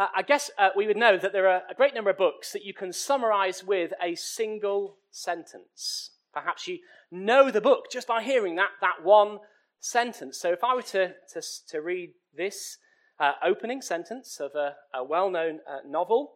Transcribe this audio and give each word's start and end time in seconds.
Uh, 0.00 0.06
I 0.16 0.22
guess 0.22 0.50
uh, 0.56 0.70
we 0.74 0.86
would 0.86 0.96
know 0.96 1.18
that 1.18 1.34
there 1.34 1.46
are 1.46 1.60
a 1.68 1.74
great 1.74 1.94
number 1.94 2.08
of 2.08 2.16
books 2.16 2.52
that 2.52 2.64
you 2.64 2.72
can 2.72 2.90
summarize 2.90 3.62
with 3.62 3.92
a 4.02 4.14
single 4.14 4.96
sentence. 5.10 6.12
Perhaps 6.32 6.66
you 6.66 6.78
know 7.10 7.50
the 7.50 7.60
book 7.60 7.90
just 7.92 8.08
by 8.08 8.22
hearing 8.22 8.56
that, 8.56 8.70
that 8.80 9.04
one 9.04 9.40
sentence. 9.78 10.38
So 10.38 10.52
if 10.52 10.64
I 10.64 10.74
were 10.74 10.80
to, 10.82 11.12
to, 11.34 11.42
to 11.68 11.82
read 11.82 12.14
this 12.34 12.78
uh, 13.18 13.32
opening 13.44 13.82
sentence 13.82 14.40
of 14.40 14.52
a, 14.54 14.76
a 14.94 15.04
well 15.04 15.28
known 15.28 15.58
uh, 15.68 15.86
novel, 15.86 16.32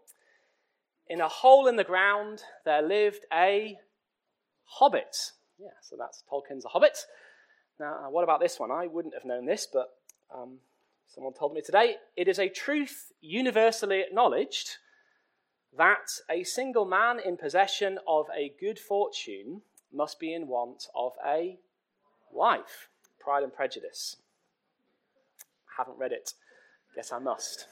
in 1.09 1.23
a 1.23 1.29
hole 1.29 1.67
in 1.67 1.77
the 1.77 1.85
ground 1.85 2.42
there 2.67 2.83
lived 2.83 3.20
a 3.33 3.79
hobbit. 4.65 5.17
Yeah, 5.59 5.69
so 5.81 5.97
that's 5.98 6.23
Tolkien's 6.31 6.67
A 6.67 6.69
Hobbit. 6.69 6.98
Now, 7.81 7.95
uh, 7.95 8.11
what 8.11 8.25
about 8.25 8.41
this 8.41 8.61
one? 8.61 8.70
I 8.70 8.89
wouldn't 8.89 9.15
have 9.15 9.25
known 9.25 9.47
this, 9.47 9.67
but 9.73 9.89
um, 10.35 10.59
Someone 11.15 11.33
told 11.33 11.55
me 11.55 11.61
today 11.61 11.98
it 12.17 12.27
is 12.27 12.41
a 12.41 12.48
truth 12.48 13.12
universally 13.20 14.01
acknowledged 14.01 14.79
that 15.79 16.11
a 16.29 16.43
single 16.43 16.84
man 16.84 17.20
in 17.25 17.37
possession 17.37 18.01
of 18.05 18.27
a 18.37 18.53
good 18.59 18.81
fortune 18.81 19.62
must 19.92 20.19
be 20.19 20.35
in 20.35 20.48
want 20.48 20.89
of 20.92 21.12
a 21.25 21.61
wife. 22.33 22.89
Pride 23.20 23.45
and 23.45 23.55
Prejudice. 23.55 24.17
I 25.69 25.83
Haven't 25.83 25.98
read 25.98 26.11
it. 26.11 26.33
Guess 26.97 27.12
I 27.12 27.20
must. 27.20 27.69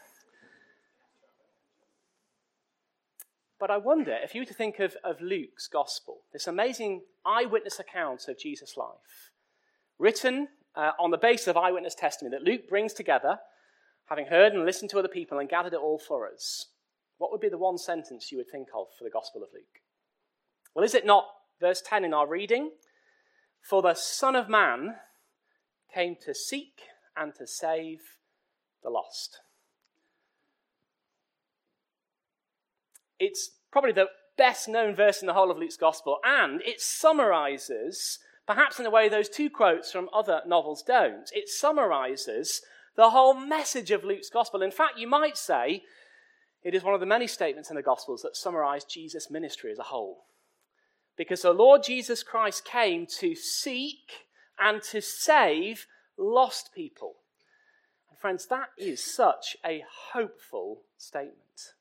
But 3.59 3.73
I 3.73 3.77
wonder 3.77 4.17
if 4.23 4.37
you 4.37 4.43
were 4.43 4.47
to 4.47 4.55
think 4.55 4.79
of, 4.79 4.97
of 5.03 5.21
Luke's 5.21 5.67
gospel, 5.67 6.19
this 6.33 6.47
amazing 6.47 7.03
eyewitness 7.27 7.81
account 7.81 8.29
of 8.29 8.39
Jesus' 8.39 8.77
life, 8.77 9.33
written 9.99 10.47
uh, 10.75 10.93
on 10.99 11.11
the 11.11 11.19
basis 11.19 11.49
of 11.49 11.57
eyewitness 11.57 11.95
testimony 11.95 12.37
that 12.37 12.45
Luke 12.45 12.69
brings 12.69 12.93
together, 12.93 13.39
having 14.07 14.27
heard 14.27 14.53
and 14.53 14.65
listened 14.65 14.91
to 14.91 14.99
other 14.99 15.09
people 15.09 15.39
and 15.39 15.49
gathered 15.49 15.75
it 15.75 15.81
all 15.81 15.99
for 15.99 16.31
us, 16.31 16.67
what 17.19 17.31
would 17.31 17.41
be 17.41 17.49
the 17.49 17.59
one 17.59 17.79
sentence 17.79 18.33
you 18.33 18.39
would 18.39 18.51
think 18.51 18.69
of 18.75 18.87
for 18.97 19.05
the 19.05 19.11
Gospel 19.11 19.43
of 19.43 19.51
Luke? 19.53 19.83
Well, 20.75 20.85
is 20.85 20.95
it 20.95 21.07
not 21.07 21.27
verse 21.61 21.83
10 21.85 22.05
in 22.05 22.15
our 22.15 22.27
reading? 22.27 22.73
For 23.61 23.83
the 23.83 23.95
Son 23.95 24.35
of 24.35 24.49
Man 24.49 24.97
came 25.95 26.17
to 26.25 26.35
seek 26.35 26.83
and 27.17 27.35
to 27.35 27.47
save 27.47 28.01
the 28.83 28.91
lost. 28.91 29.41
It's 33.19 33.53
probably 33.71 33.93
the 33.93 34.09
best 34.37 34.69
known 34.69 34.97
verse 34.97 35.21
in 35.21 35.27
the 35.27 35.35
whole 35.35 35.51
of 35.51 35.59
Luke's 35.59 35.77
Gospel, 35.77 36.19
and 36.25 36.61
it 36.63 36.81
summarizes 36.81 38.19
perhaps 38.55 38.79
in 38.79 38.85
a 38.85 38.91
way 38.91 39.09
those 39.09 39.31
two 39.31 39.49
quotes 39.49 39.91
from 39.91 40.11
other 40.13 40.43
novels 40.47 40.83
don't. 40.83 41.31
It 41.33 41.49
summarizes 41.49 42.61
the 42.97 43.11
whole 43.11 43.33
message 43.33 43.91
of 43.91 44.05
Luke's 44.05 44.29
gospel. 44.29 44.61
In 44.63 44.71
fact, 44.71 44.99
you 44.99 45.07
might 45.07 45.39
say 45.39 45.85
it 46.63 46.75
is 46.75 46.83
one 46.83 46.93
of 46.93 47.01
the 47.01 47.07
many 47.07 47.27
statements 47.27 47.71
in 47.71 47.77
the 47.77 47.83
gospels 47.83 48.21
that 48.23 48.37
summarize 48.37 48.85
Jesus' 48.85 49.31
ministry 49.31 49.73
as 49.73 49.79
a 49.79 49.85
whole. 49.85 50.25
Because 51.17 51.43
the 51.43 51.53
Lord 51.53 51.83
Jesus 51.83 52.23
Christ 52.23 52.65
came 52.65 53.07
to 53.19 53.35
seek 53.35 54.27
and 54.59 54.83
to 54.83 55.01
save 55.01 55.87
lost 56.19 56.75
people. 56.75 57.15
And 58.11 58.19
friends, 58.19 58.47
that 58.47 58.69
is 58.77 59.03
such 59.03 59.57
a 59.65 59.83
hopeful 60.13 60.83
statement. 60.99 61.73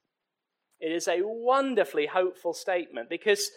It 0.79 0.91
is 0.91 1.07
a 1.07 1.21
wonderfully 1.21 2.07
hopeful 2.07 2.53
statement 2.53 3.09
because 3.09 3.51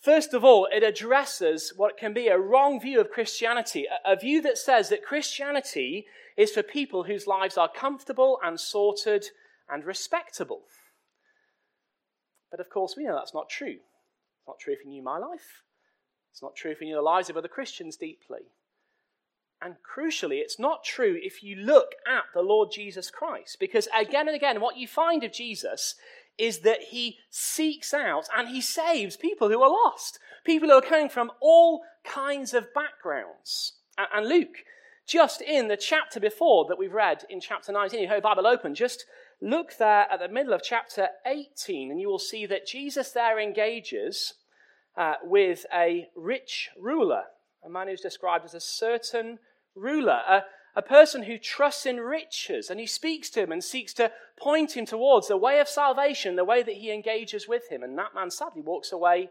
First 0.00 0.32
of 0.32 0.42
all, 0.44 0.66
it 0.72 0.82
addresses 0.82 1.74
what 1.76 1.98
can 1.98 2.14
be 2.14 2.28
a 2.28 2.38
wrong 2.38 2.80
view 2.80 3.00
of 3.00 3.10
Christianity, 3.10 3.86
a 4.04 4.16
view 4.16 4.40
that 4.42 4.56
says 4.56 4.88
that 4.88 5.04
Christianity 5.04 6.06
is 6.38 6.50
for 6.50 6.62
people 6.62 7.04
whose 7.04 7.26
lives 7.26 7.58
are 7.58 7.70
comfortable 7.70 8.38
and 8.42 8.58
sorted 8.58 9.26
and 9.68 9.84
respectable. 9.84 10.62
But 12.50 12.60
of 12.60 12.70
course, 12.70 12.94
we 12.96 13.04
know 13.04 13.14
that's 13.14 13.34
not 13.34 13.50
true. 13.50 13.76
It's 13.76 14.48
not 14.48 14.58
true 14.58 14.72
if 14.72 14.84
you 14.84 14.90
knew 14.90 15.02
my 15.02 15.18
life. 15.18 15.62
It's 16.32 16.42
not 16.42 16.56
true 16.56 16.70
if 16.70 16.80
you 16.80 16.86
knew 16.86 16.96
the 16.96 17.02
lives 17.02 17.28
of 17.28 17.36
other 17.36 17.48
Christians 17.48 17.96
deeply. 17.96 18.52
And 19.60 19.76
crucially, 19.84 20.40
it's 20.40 20.58
not 20.58 20.82
true 20.82 21.18
if 21.20 21.42
you 21.42 21.56
look 21.56 21.90
at 22.08 22.24
the 22.32 22.40
Lord 22.40 22.70
Jesus 22.72 23.10
Christ. 23.10 23.58
Because 23.60 23.86
again 23.94 24.26
and 24.26 24.34
again, 24.34 24.62
what 24.62 24.78
you 24.78 24.88
find 24.88 25.22
of 25.22 25.32
Jesus 25.32 25.96
is 26.38 26.60
that 26.60 26.82
he 26.90 27.18
seeks 27.30 27.92
out 27.92 28.28
and 28.36 28.48
he 28.48 28.60
saves 28.60 29.16
people 29.16 29.48
who 29.48 29.62
are 29.62 29.70
lost, 29.70 30.18
people 30.44 30.68
who 30.68 30.74
are 30.74 30.82
coming 30.82 31.08
from 31.08 31.30
all 31.40 31.82
kinds 32.04 32.54
of 32.54 32.72
backgrounds. 32.74 33.74
And 34.12 34.26
Luke, 34.26 34.64
just 35.06 35.40
in 35.42 35.68
the 35.68 35.76
chapter 35.76 36.20
before 36.20 36.66
that 36.68 36.78
we've 36.78 36.92
read 36.92 37.24
in 37.28 37.40
chapter 37.40 37.72
19, 37.72 38.00
you 38.00 38.08
heard 38.08 38.22
Bible 38.22 38.46
open, 38.46 38.74
just 38.74 39.04
look 39.42 39.76
there 39.78 40.06
at 40.10 40.20
the 40.20 40.28
middle 40.28 40.52
of 40.52 40.62
chapter 40.62 41.08
18 41.26 41.90
and 41.90 42.00
you 42.00 42.08
will 42.08 42.18
see 42.18 42.46
that 42.46 42.66
Jesus 42.66 43.10
there 43.10 43.38
engages 43.38 44.34
uh, 44.96 45.14
with 45.22 45.66
a 45.74 46.08
rich 46.16 46.70
ruler, 46.78 47.24
a 47.64 47.68
man 47.68 47.88
who's 47.88 48.00
described 48.00 48.44
as 48.44 48.54
a 48.54 48.60
certain 48.60 49.38
ruler, 49.74 50.42
a 50.76 50.82
person 50.82 51.24
who 51.24 51.38
trusts 51.38 51.86
in 51.86 51.98
riches 51.98 52.70
and 52.70 52.78
he 52.78 52.86
speaks 52.86 53.28
to 53.30 53.40
him 53.40 53.52
and 53.52 53.62
seeks 53.62 53.92
to 53.94 54.12
point 54.38 54.76
him 54.76 54.86
towards 54.86 55.28
the 55.28 55.36
way 55.36 55.60
of 55.60 55.68
salvation, 55.68 56.36
the 56.36 56.44
way 56.44 56.62
that 56.62 56.76
he 56.76 56.92
engages 56.92 57.48
with 57.48 57.68
him. 57.70 57.82
And 57.82 57.98
that 57.98 58.14
man 58.14 58.30
sadly 58.30 58.62
walks 58.62 58.92
away 58.92 59.30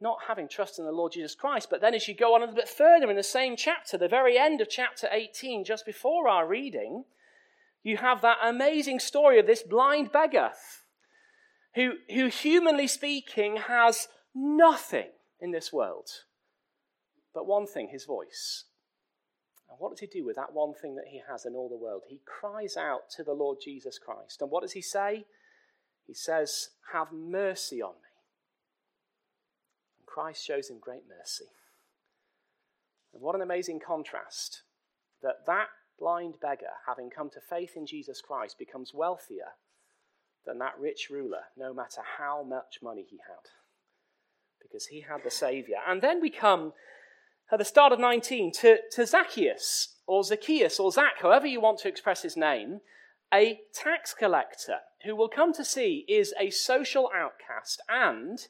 not 0.00 0.18
having 0.28 0.48
trust 0.48 0.78
in 0.78 0.84
the 0.84 0.92
Lord 0.92 1.12
Jesus 1.12 1.34
Christ. 1.34 1.68
But 1.70 1.80
then 1.80 1.94
as 1.94 2.08
you 2.08 2.14
go 2.14 2.34
on 2.34 2.40
a 2.40 2.44
little 2.44 2.56
bit 2.56 2.68
further 2.68 3.10
in 3.10 3.16
the 3.16 3.22
same 3.22 3.56
chapter, 3.56 3.96
the 3.96 4.08
very 4.08 4.38
end 4.38 4.60
of 4.60 4.68
chapter 4.68 5.08
18, 5.10 5.64
just 5.64 5.86
before 5.86 6.28
our 6.28 6.46
reading, 6.46 7.04
you 7.82 7.98
have 7.98 8.22
that 8.22 8.38
amazing 8.42 8.98
story 8.98 9.38
of 9.38 9.46
this 9.46 9.62
blind 9.62 10.12
beggar 10.12 10.50
who, 11.74 11.94
who 12.12 12.26
humanly 12.28 12.86
speaking, 12.86 13.56
has 13.56 14.08
nothing 14.34 15.10
in 15.40 15.52
this 15.52 15.72
world 15.72 16.08
but 17.34 17.46
one 17.46 17.66
thing 17.66 17.88
his 17.90 18.04
voice. 18.04 18.64
And 19.74 19.80
what 19.80 19.90
does 19.90 19.98
he 19.98 20.06
do 20.06 20.24
with 20.24 20.36
that 20.36 20.52
one 20.52 20.72
thing 20.72 20.94
that 20.94 21.08
he 21.08 21.20
has 21.28 21.46
in 21.46 21.56
all 21.56 21.68
the 21.68 21.76
world? 21.76 22.02
He 22.06 22.20
cries 22.24 22.76
out 22.76 23.10
to 23.16 23.24
the 23.24 23.32
Lord 23.32 23.58
Jesus 23.60 23.98
Christ. 23.98 24.40
And 24.40 24.48
what 24.48 24.62
does 24.62 24.70
he 24.70 24.80
say? 24.80 25.24
He 26.06 26.14
says, 26.14 26.68
Have 26.92 27.10
mercy 27.10 27.82
on 27.82 27.94
me. 27.94 28.14
And 29.98 30.06
Christ 30.06 30.46
shows 30.46 30.70
him 30.70 30.78
great 30.80 31.02
mercy. 31.08 31.46
And 33.12 33.20
what 33.20 33.34
an 33.34 33.42
amazing 33.42 33.80
contrast 33.84 34.62
that 35.24 35.44
that 35.48 35.70
blind 35.98 36.36
beggar, 36.40 36.74
having 36.86 37.10
come 37.10 37.30
to 37.30 37.40
faith 37.40 37.72
in 37.74 37.84
Jesus 37.84 38.20
Christ, 38.20 38.56
becomes 38.60 38.94
wealthier 38.94 39.54
than 40.46 40.58
that 40.58 40.78
rich 40.78 41.08
ruler, 41.10 41.46
no 41.56 41.74
matter 41.74 42.02
how 42.18 42.44
much 42.44 42.78
money 42.80 43.04
he 43.10 43.18
had. 43.26 43.50
Because 44.62 44.86
he 44.86 45.00
had 45.00 45.24
the 45.24 45.32
Savior. 45.32 45.78
And 45.84 46.00
then 46.00 46.20
we 46.20 46.30
come 46.30 46.74
at 47.54 47.58
the 47.58 47.64
start 47.64 47.92
of 47.92 48.00
19 48.00 48.50
to, 48.50 48.78
to 48.90 49.06
Zacchaeus, 49.06 49.94
or 50.06 50.24
Zacchaeus, 50.24 50.80
or 50.80 50.90
Zach, 50.90 51.22
however 51.22 51.46
you 51.46 51.60
want 51.60 51.78
to 51.78 51.88
express 51.88 52.22
his 52.22 52.36
name, 52.36 52.80
a 53.32 53.60
tax 53.72 54.12
collector 54.12 54.78
who 55.04 55.14
will 55.14 55.28
come 55.28 55.52
to 55.52 55.64
see 55.64 56.04
is 56.08 56.34
a 56.38 56.50
social 56.50 57.10
outcast 57.16 57.80
and, 57.88 58.48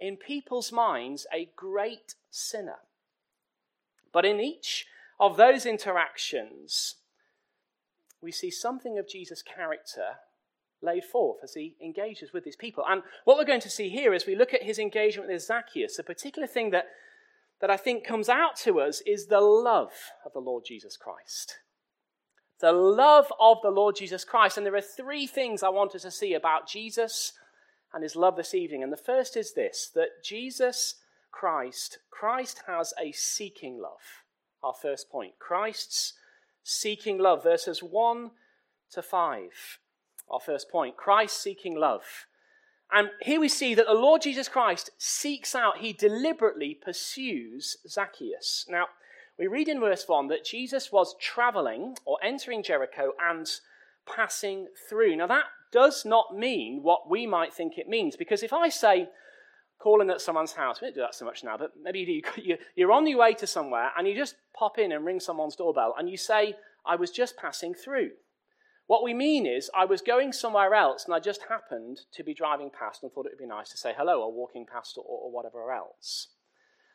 in 0.00 0.16
people's 0.16 0.72
minds, 0.72 1.26
a 1.32 1.50
great 1.56 2.14
sinner. 2.30 2.78
But 4.12 4.24
in 4.24 4.40
each 4.40 4.86
of 5.20 5.36
those 5.36 5.66
interactions, 5.66 6.96
we 8.22 8.32
see 8.32 8.50
something 8.50 8.98
of 8.98 9.08
Jesus' 9.08 9.42
character 9.42 10.20
laid 10.80 11.04
forth 11.04 11.40
as 11.42 11.52
he 11.52 11.76
engages 11.82 12.32
with 12.32 12.44
these 12.44 12.56
people. 12.56 12.84
And 12.88 13.02
what 13.24 13.36
we're 13.36 13.44
going 13.44 13.60
to 13.60 13.70
see 13.70 13.90
here 13.90 14.14
as 14.14 14.26
we 14.26 14.36
look 14.36 14.54
at 14.54 14.62
his 14.62 14.78
engagement 14.78 15.28
with 15.28 15.42
Zacchaeus, 15.42 15.98
a 15.98 16.02
particular 16.02 16.48
thing 16.48 16.70
that, 16.70 16.86
that 17.60 17.70
I 17.70 17.76
think 17.76 18.04
comes 18.04 18.28
out 18.28 18.56
to 18.58 18.80
us 18.80 19.02
is 19.06 19.26
the 19.26 19.40
love 19.40 19.92
of 20.24 20.32
the 20.32 20.40
Lord 20.40 20.64
Jesus 20.66 20.96
Christ. 20.96 21.58
The 22.60 22.72
love 22.72 23.32
of 23.40 23.58
the 23.62 23.70
Lord 23.70 23.96
Jesus 23.96 24.24
Christ. 24.24 24.56
And 24.56 24.66
there 24.66 24.74
are 24.74 24.80
three 24.80 25.26
things 25.26 25.62
I 25.62 25.68
want 25.68 25.94
us 25.94 26.02
to 26.02 26.10
see 26.10 26.34
about 26.34 26.68
Jesus 26.68 27.32
and 27.92 28.02
his 28.02 28.16
love 28.16 28.36
this 28.36 28.54
evening. 28.54 28.82
And 28.82 28.92
the 28.92 28.96
first 28.96 29.36
is 29.36 29.54
this 29.54 29.90
that 29.94 30.22
Jesus 30.24 30.96
Christ, 31.30 31.98
Christ 32.10 32.62
has 32.66 32.92
a 33.00 33.12
seeking 33.12 33.80
love. 33.80 34.24
Our 34.62 34.74
first 34.74 35.08
point. 35.08 35.34
Christ's 35.38 36.14
seeking 36.64 37.18
love, 37.18 37.44
verses 37.44 37.80
1 37.80 38.30
to 38.90 39.02
5 39.02 39.78
our 40.30 40.40
first 40.40 40.70
point 40.70 40.96
Christ 40.96 41.42
seeking 41.42 41.76
love. 41.76 42.26
And 42.90 43.10
here 43.20 43.40
we 43.40 43.48
see 43.48 43.74
that 43.74 43.86
the 43.86 43.94
Lord 43.94 44.22
Jesus 44.22 44.48
Christ 44.48 44.90
seeks 44.96 45.54
out, 45.54 45.78
he 45.78 45.92
deliberately 45.92 46.74
pursues 46.74 47.76
Zacchaeus. 47.86 48.64
Now, 48.68 48.86
we 49.38 49.46
read 49.46 49.68
in 49.68 49.80
verse 49.80 50.04
1 50.06 50.28
that 50.28 50.44
Jesus 50.44 50.90
was 50.90 51.14
traveling 51.20 51.96
or 52.04 52.18
entering 52.22 52.62
Jericho 52.62 53.12
and 53.20 53.48
passing 54.06 54.68
through. 54.88 55.16
Now, 55.16 55.26
that 55.26 55.44
does 55.70 56.04
not 56.04 56.36
mean 56.36 56.80
what 56.82 57.10
we 57.10 57.26
might 57.26 57.52
think 57.52 57.76
it 57.76 57.88
means, 57.88 58.16
because 58.16 58.42
if 58.42 58.52
I 58.52 58.70
say, 58.70 59.08
calling 59.78 60.10
at 60.10 60.20
someone's 60.20 60.52
house, 60.52 60.80
we 60.80 60.86
don't 60.86 60.94
do 60.94 61.00
that 61.02 61.14
so 61.14 61.24
much 61.24 61.44
now, 61.44 61.56
but 61.56 61.72
maybe 61.80 62.00
you 62.00 62.22
do. 62.22 62.56
You're 62.74 62.92
on 62.92 63.06
your 63.06 63.18
way 63.18 63.34
to 63.34 63.46
somewhere 63.46 63.90
and 63.96 64.08
you 64.08 64.16
just 64.16 64.36
pop 64.54 64.78
in 64.78 64.92
and 64.92 65.04
ring 65.04 65.20
someone's 65.20 65.56
doorbell 65.56 65.94
and 65.98 66.08
you 66.08 66.16
say, 66.16 66.54
I 66.84 66.96
was 66.96 67.10
just 67.10 67.36
passing 67.36 67.74
through. 67.74 68.10
What 68.88 69.04
we 69.04 69.12
mean 69.12 69.46
is, 69.46 69.70
I 69.76 69.84
was 69.84 70.00
going 70.00 70.32
somewhere 70.32 70.74
else 70.74 71.04
and 71.04 71.14
I 71.14 71.20
just 71.20 71.42
happened 71.50 72.00
to 72.14 72.24
be 72.24 72.32
driving 72.32 72.70
past 72.70 73.02
and 73.02 73.12
thought 73.12 73.26
it 73.26 73.32
would 73.32 73.38
be 73.38 73.46
nice 73.46 73.68
to 73.70 73.76
say 73.76 73.92
hello 73.94 74.22
or 74.22 74.32
walking 74.32 74.64
past 74.64 74.96
or, 74.96 75.04
or 75.06 75.30
whatever 75.30 75.70
else. 75.70 76.28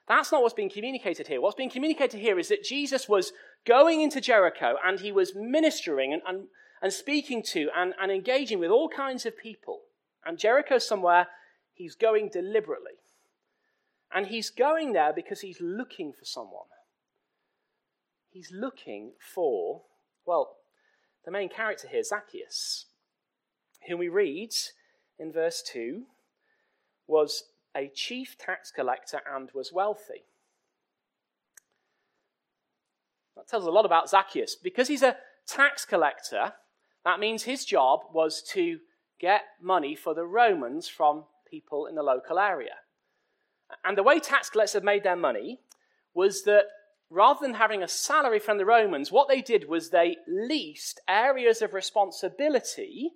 That's 0.07 0.31
not 0.31 0.41
what's 0.41 0.55
being 0.55 0.71
communicated 0.71 1.27
here. 1.27 1.39
What's 1.39 1.55
being 1.55 1.69
communicated 1.69 2.19
here 2.19 2.39
is 2.39 2.47
that 2.49 2.63
Jesus 2.63 3.07
was 3.07 3.31
going 3.63 4.01
into 4.01 4.19
Jericho 4.19 4.73
and 4.83 4.99
he 4.99 5.11
was 5.11 5.33
ministering 5.35 6.13
and, 6.13 6.23
and, 6.27 6.47
and 6.81 6.91
speaking 6.91 7.43
to 7.51 7.69
and, 7.77 7.93
and 8.01 8.11
engaging 8.11 8.57
with 8.57 8.71
all 8.71 8.89
kinds 8.89 9.27
of 9.27 9.37
people. 9.37 9.81
And 10.25 10.39
Jericho 10.39 10.79
somewhere 10.79 11.27
he's 11.75 11.93
going 11.93 12.29
deliberately. 12.33 12.97
And 14.11 14.27
he's 14.27 14.49
going 14.49 14.93
there 14.93 15.13
because 15.13 15.41
he's 15.41 15.61
looking 15.61 16.11
for 16.11 16.25
someone. 16.25 16.65
He's 18.31 18.51
looking 18.51 19.11
for, 19.19 19.83
well, 20.25 20.57
the 21.25 21.31
main 21.31 21.49
character 21.49 21.87
here, 21.87 22.03
Zacchaeus, 22.03 22.85
whom 23.87 23.99
we 23.99 24.09
read 24.09 24.53
in 25.17 25.31
verse 25.31 25.61
2, 25.61 26.03
was 27.07 27.43
a 27.75 27.89
chief 27.93 28.37
tax 28.37 28.71
collector 28.71 29.21
and 29.31 29.49
was 29.53 29.71
wealthy. 29.73 30.25
That 33.35 33.47
tells 33.47 33.65
a 33.65 33.71
lot 33.71 33.85
about 33.85 34.09
Zacchaeus. 34.09 34.55
Because 34.55 34.87
he's 34.87 35.03
a 35.03 35.17
tax 35.47 35.85
collector, 35.85 36.53
that 37.03 37.19
means 37.19 37.43
his 37.43 37.65
job 37.65 38.01
was 38.13 38.41
to 38.53 38.79
get 39.19 39.41
money 39.61 39.95
for 39.95 40.13
the 40.13 40.25
Romans 40.25 40.87
from 40.87 41.23
people 41.49 41.85
in 41.87 41.95
the 41.95 42.03
local 42.03 42.39
area. 42.39 42.75
And 43.83 43.97
the 43.97 44.03
way 44.03 44.19
tax 44.19 44.49
collectors 44.49 44.83
made 44.83 45.03
their 45.03 45.15
money 45.15 45.59
was 46.13 46.43
that 46.43 46.65
rather 47.13 47.39
than 47.41 47.53
having 47.53 47.83
a 47.83 47.87
salary 47.87 48.39
from 48.39 48.57
the 48.57 48.65
Romans, 48.65 49.11
what 49.11 49.29
they 49.29 49.41
did 49.41 49.69
was 49.69 49.89
they 49.89 50.17
leased 50.27 50.99
areas 51.07 51.61
of 51.61 51.73
responsibility 51.73 53.11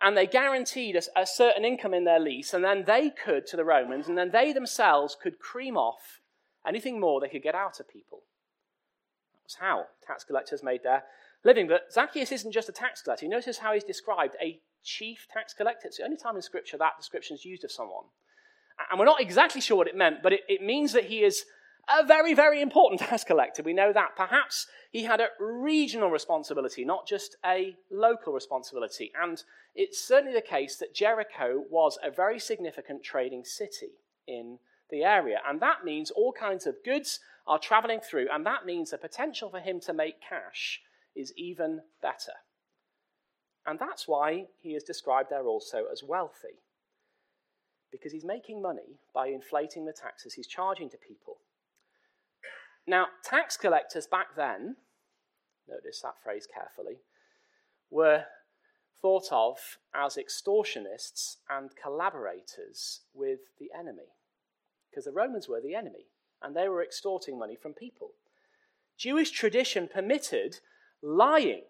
and 0.00 0.16
they 0.16 0.26
guaranteed 0.26 0.96
a, 0.96 1.02
a, 1.20 1.26
certain 1.26 1.64
income 1.64 1.92
in 1.92 2.04
their 2.04 2.20
lease, 2.20 2.54
and 2.54 2.64
then 2.64 2.84
they 2.86 3.10
could 3.10 3.46
to 3.46 3.56
the 3.56 3.64
Romans, 3.64 4.08
and 4.08 4.16
then 4.16 4.30
they 4.30 4.50
themselves 4.50 5.14
could 5.20 5.38
cream 5.38 5.76
off 5.76 6.20
anything 6.66 6.98
more 6.98 7.20
they 7.20 7.28
could 7.28 7.42
get 7.42 7.54
out 7.54 7.80
of 7.80 7.88
people. 7.88 8.22
That 9.34 9.44
was 9.44 9.56
how 9.60 9.86
tax 10.06 10.24
collectors 10.24 10.62
made 10.62 10.82
their 10.82 11.04
living. 11.44 11.68
But 11.68 11.92
Zacchaeus 11.92 12.32
isn't 12.32 12.52
just 12.52 12.70
a 12.70 12.72
tax 12.72 13.02
collector. 13.02 13.26
You 13.26 13.30
notice 13.30 13.58
how 13.58 13.74
he's 13.74 13.84
described 13.84 14.36
a 14.42 14.58
chief 14.82 15.26
tax 15.30 15.52
collector. 15.52 15.88
It's 15.88 15.98
the 15.98 16.04
only 16.04 16.16
time 16.16 16.36
in 16.36 16.42
Scripture 16.42 16.78
that 16.78 16.96
description 16.96 17.34
is 17.34 17.44
used 17.44 17.64
of 17.64 17.72
someone. 17.72 18.04
And 18.90 18.98
we're 18.98 19.04
not 19.04 19.20
exactly 19.20 19.60
sure 19.60 19.76
what 19.76 19.88
it 19.88 19.96
meant, 19.96 20.22
but 20.22 20.32
it, 20.32 20.40
it 20.48 20.62
means 20.62 20.94
that 20.94 21.04
he 21.04 21.22
is 21.24 21.44
a 21.90 22.04
very, 22.04 22.34
very 22.34 22.60
important 22.60 23.00
tax 23.08 23.24
collector. 23.24 23.62
We 23.62 23.72
know 23.72 23.92
that. 23.92 24.16
Perhaps 24.16 24.66
he 24.90 25.04
had 25.04 25.20
a 25.20 25.28
regional 25.38 26.10
responsibility, 26.10 26.84
not 26.84 27.06
just 27.06 27.36
a 27.44 27.76
local 27.90 28.32
responsibility. 28.32 29.12
And 29.20 29.42
it's 29.74 30.02
certainly 30.02 30.34
the 30.34 30.40
case 30.40 30.76
that 30.76 30.94
Jericho 30.94 31.64
was 31.70 31.98
a 32.02 32.10
very 32.10 32.38
significant 32.38 33.02
trading 33.02 33.44
city 33.44 33.92
in 34.26 34.58
the 34.90 35.04
area. 35.04 35.40
And 35.46 35.60
that 35.60 35.84
means 35.84 36.10
all 36.10 36.32
kinds 36.32 36.66
of 36.66 36.76
goods 36.84 37.20
are 37.46 37.58
traveling 37.58 38.00
through, 38.00 38.28
and 38.30 38.44
that 38.46 38.66
means 38.66 38.90
the 38.90 38.98
potential 38.98 39.50
for 39.50 39.60
him 39.60 39.80
to 39.80 39.92
make 39.92 40.20
cash 40.20 40.80
is 41.16 41.32
even 41.36 41.80
better. 42.02 42.32
And 43.66 43.78
that's 43.78 44.06
why 44.06 44.46
he 44.60 44.70
is 44.70 44.84
described 44.84 45.30
there 45.30 45.46
also 45.46 45.84
as 45.90 46.02
wealthy. 46.02 46.60
Because 47.90 48.12
he's 48.12 48.24
making 48.24 48.62
money 48.62 49.00
by 49.14 49.28
inflating 49.28 49.84
the 49.84 49.92
taxes 49.92 50.34
he's 50.34 50.46
charging 50.46 50.88
to 50.90 50.96
people. 50.96 51.38
Now, 52.90 53.06
tax 53.22 53.56
collectors 53.56 54.08
back 54.08 54.34
then, 54.34 54.74
notice 55.68 56.00
that 56.00 56.20
phrase 56.24 56.48
carefully, 56.52 56.96
were 57.88 58.24
thought 59.00 59.28
of 59.30 59.78
as 59.94 60.16
extortionists 60.16 61.36
and 61.48 61.70
collaborators 61.80 63.02
with 63.14 63.38
the 63.60 63.68
enemy. 63.78 64.08
Because 64.90 65.04
the 65.04 65.12
Romans 65.12 65.48
were 65.48 65.60
the 65.60 65.76
enemy, 65.76 66.06
and 66.42 66.56
they 66.56 66.68
were 66.68 66.82
extorting 66.82 67.38
money 67.38 67.54
from 67.54 67.74
people. 67.74 68.10
Jewish 68.98 69.30
tradition 69.30 69.86
permitted 69.86 70.58
lying 71.00 71.62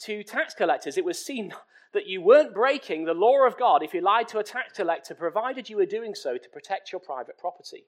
to 0.00 0.22
tax 0.22 0.52
collectors. 0.52 0.98
It 0.98 1.06
was 1.06 1.24
seen 1.24 1.54
that 1.94 2.06
you 2.06 2.20
weren't 2.20 2.52
breaking 2.52 3.06
the 3.06 3.14
law 3.14 3.46
of 3.46 3.58
God 3.58 3.82
if 3.82 3.94
you 3.94 4.02
lied 4.02 4.28
to 4.28 4.38
a 4.40 4.44
tax 4.44 4.76
collector, 4.76 5.14
provided 5.14 5.70
you 5.70 5.78
were 5.78 5.86
doing 5.86 6.14
so 6.14 6.36
to 6.36 6.50
protect 6.50 6.92
your 6.92 7.00
private 7.00 7.38
property 7.38 7.86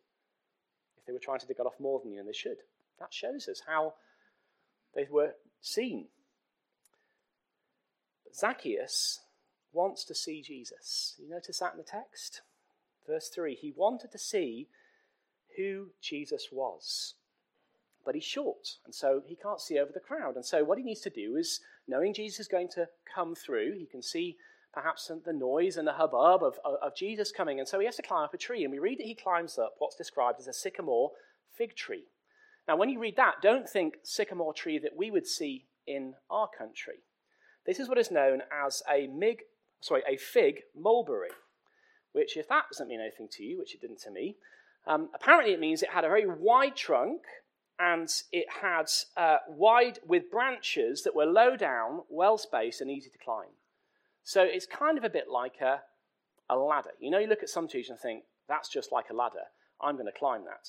they 1.11 1.13
were 1.13 1.19
trying 1.19 1.41
to 1.41 1.47
get 1.47 1.67
off 1.67 1.81
more 1.81 1.99
than 1.99 2.13
you, 2.13 2.21
and 2.21 2.29
they 2.29 2.33
should. 2.33 2.59
That 3.01 3.13
shows 3.13 3.49
us 3.49 3.63
how 3.67 3.95
they 4.95 5.09
were 5.11 5.35
seen. 5.61 6.07
But 8.23 8.37
Zacchaeus 8.37 9.19
wants 9.73 10.05
to 10.05 10.15
see 10.15 10.41
Jesus. 10.41 11.17
You 11.19 11.29
notice 11.29 11.59
that 11.59 11.73
in 11.73 11.79
the 11.79 11.85
text? 11.85 12.43
Verse 13.09 13.29
3 13.29 13.57
he 13.57 13.73
wanted 13.75 14.13
to 14.13 14.19
see 14.19 14.69
who 15.57 15.89
Jesus 16.01 16.51
was. 16.53 17.15
But 18.05 18.15
he's 18.15 18.23
short, 18.23 18.77
and 18.85 18.95
so 18.95 19.21
he 19.27 19.35
can't 19.35 19.61
see 19.61 19.81
over 19.81 19.91
the 19.93 19.99
crowd. 19.99 20.37
And 20.37 20.47
so, 20.47 20.63
what 20.63 20.79
he 20.79 20.85
needs 20.85 21.01
to 21.01 21.11
do 21.11 21.35
is, 21.35 21.61
knowing 21.89 22.15
Jesus 22.15 22.41
is 22.41 22.49
going 22.49 22.69
to 22.69 22.89
come 23.13 23.35
through, 23.35 23.75
he 23.77 23.85
can 23.85 24.01
see 24.01 24.37
perhaps 24.73 25.11
the 25.25 25.33
noise 25.33 25.77
and 25.77 25.87
the 25.87 25.93
hubbub 25.93 26.43
of, 26.43 26.59
of, 26.65 26.95
Jesus 26.95 27.33
coming. 27.33 27.59
And 27.59 27.69
so 27.69 27.79
he 27.79 27.87
has 27.87 27.97
to 27.97 28.03
climb 28.03 28.25
up 28.25 28.35
a 28.35 28.39
tree. 28.39 28.63
And 28.63 28.73
we 28.73 28.79
read 28.79 28.99
that 28.99 29.07
he 29.07 29.15
climbs 29.15 29.59
up 29.59 29.75
what's 29.79 29.97
described 29.97 30.39
as 30.39 30.47
a 30.47 30.53
sycamore 30.53 31.11
fig 31.53 31.75
tree. 31.75 32.05
Now, 32.69 32.77
when 32.77 32.89
you 32.89 33.01
read 33.01 33.17
that, 33.17 33.43
don't 33.43 33.69
think 33.69 33.97
sycamore 34.03 34.55
tree 34.55 34.79
that 34.79 34.97
we 34.97 35.11
would 35.11 35.27
see 35.27 35.67
in 35.87 36.15
our 36.31 36.49
country. 36.57 37.01
This 37.67 37.81
is 37.81 37.89
what 37.89 37.99
is 37.99 38.11
known 38.11 38.43
as 38.53 38.83
a 38.89 39.09
mig, 39.09 39.43
sorry, 39.81 40.03
a 40.09 40.17
fig 40.17 40.61
mulberry, 40.77 41.31
which, 42.13 42.37
if 42.37 42.49
that 42.49 42.65
doesn't 42.71 42.89
mean 42.89 43.01
anything 43.01 43.29
to 43.33 43.43
you, 43.43 43.59
which 43.59 43.75
it 43.75 43.81
didn't 43.81 44.01
to 44.03 44.11
me, 44.11 44.37
um, 44.87 45.11
apparently 45.15 45.53
it 45.53 45.61
means 45.61 45.83
it 45.83 45.91
had 45.91 46.05
a 46.05 46.09
very 46.09 46.27
wide 46.27 46.77
trunk 46.77 47.23
and 47.79 48.09
it 48.33 48.47
had 48.63 48.87
uh, 49.17 49.39
wide 49.49 49.99
with 50.07 50.31
branches 50.31 51.03
that 51.03 51.15
were 51.15 51.27
low 51.27 51.57
down, 51.57 52.03
well 52.09 52.39
spaced, 52.39 52.81
and 52.81 52.91
easy 52.91 53.11
to 53.11 53.19
climb. 53.19 53.49
So 54.25 54.43
it's 54.43 54.67
kind 54.67 54.99
of 54.99 55.05
a 55.05 55.11
bit 55.11 55.27
like 55.31 55.61
a, 55.61 55.81
a 56.49 56.57
ladder. 56.57 56.91
You 57.01 57.11
know, 57.11 57.19
you 57.19 57.27
look 57.27 57.43
at 57.43 57.49
some 57.49 57.69
trees 57.69 57.91
and 57.91 57.99
think, 57.99 58.25
that's 58.49 58.69
just 58.69 58.93
like 58.93 59.11
a 59.11 59.15
ladder. 59.15 59.49
I'm 59.81 59.95
going 59.95 60.07
to 60.07 60.19
climb 60.19 60.45
that. 60.45 60.69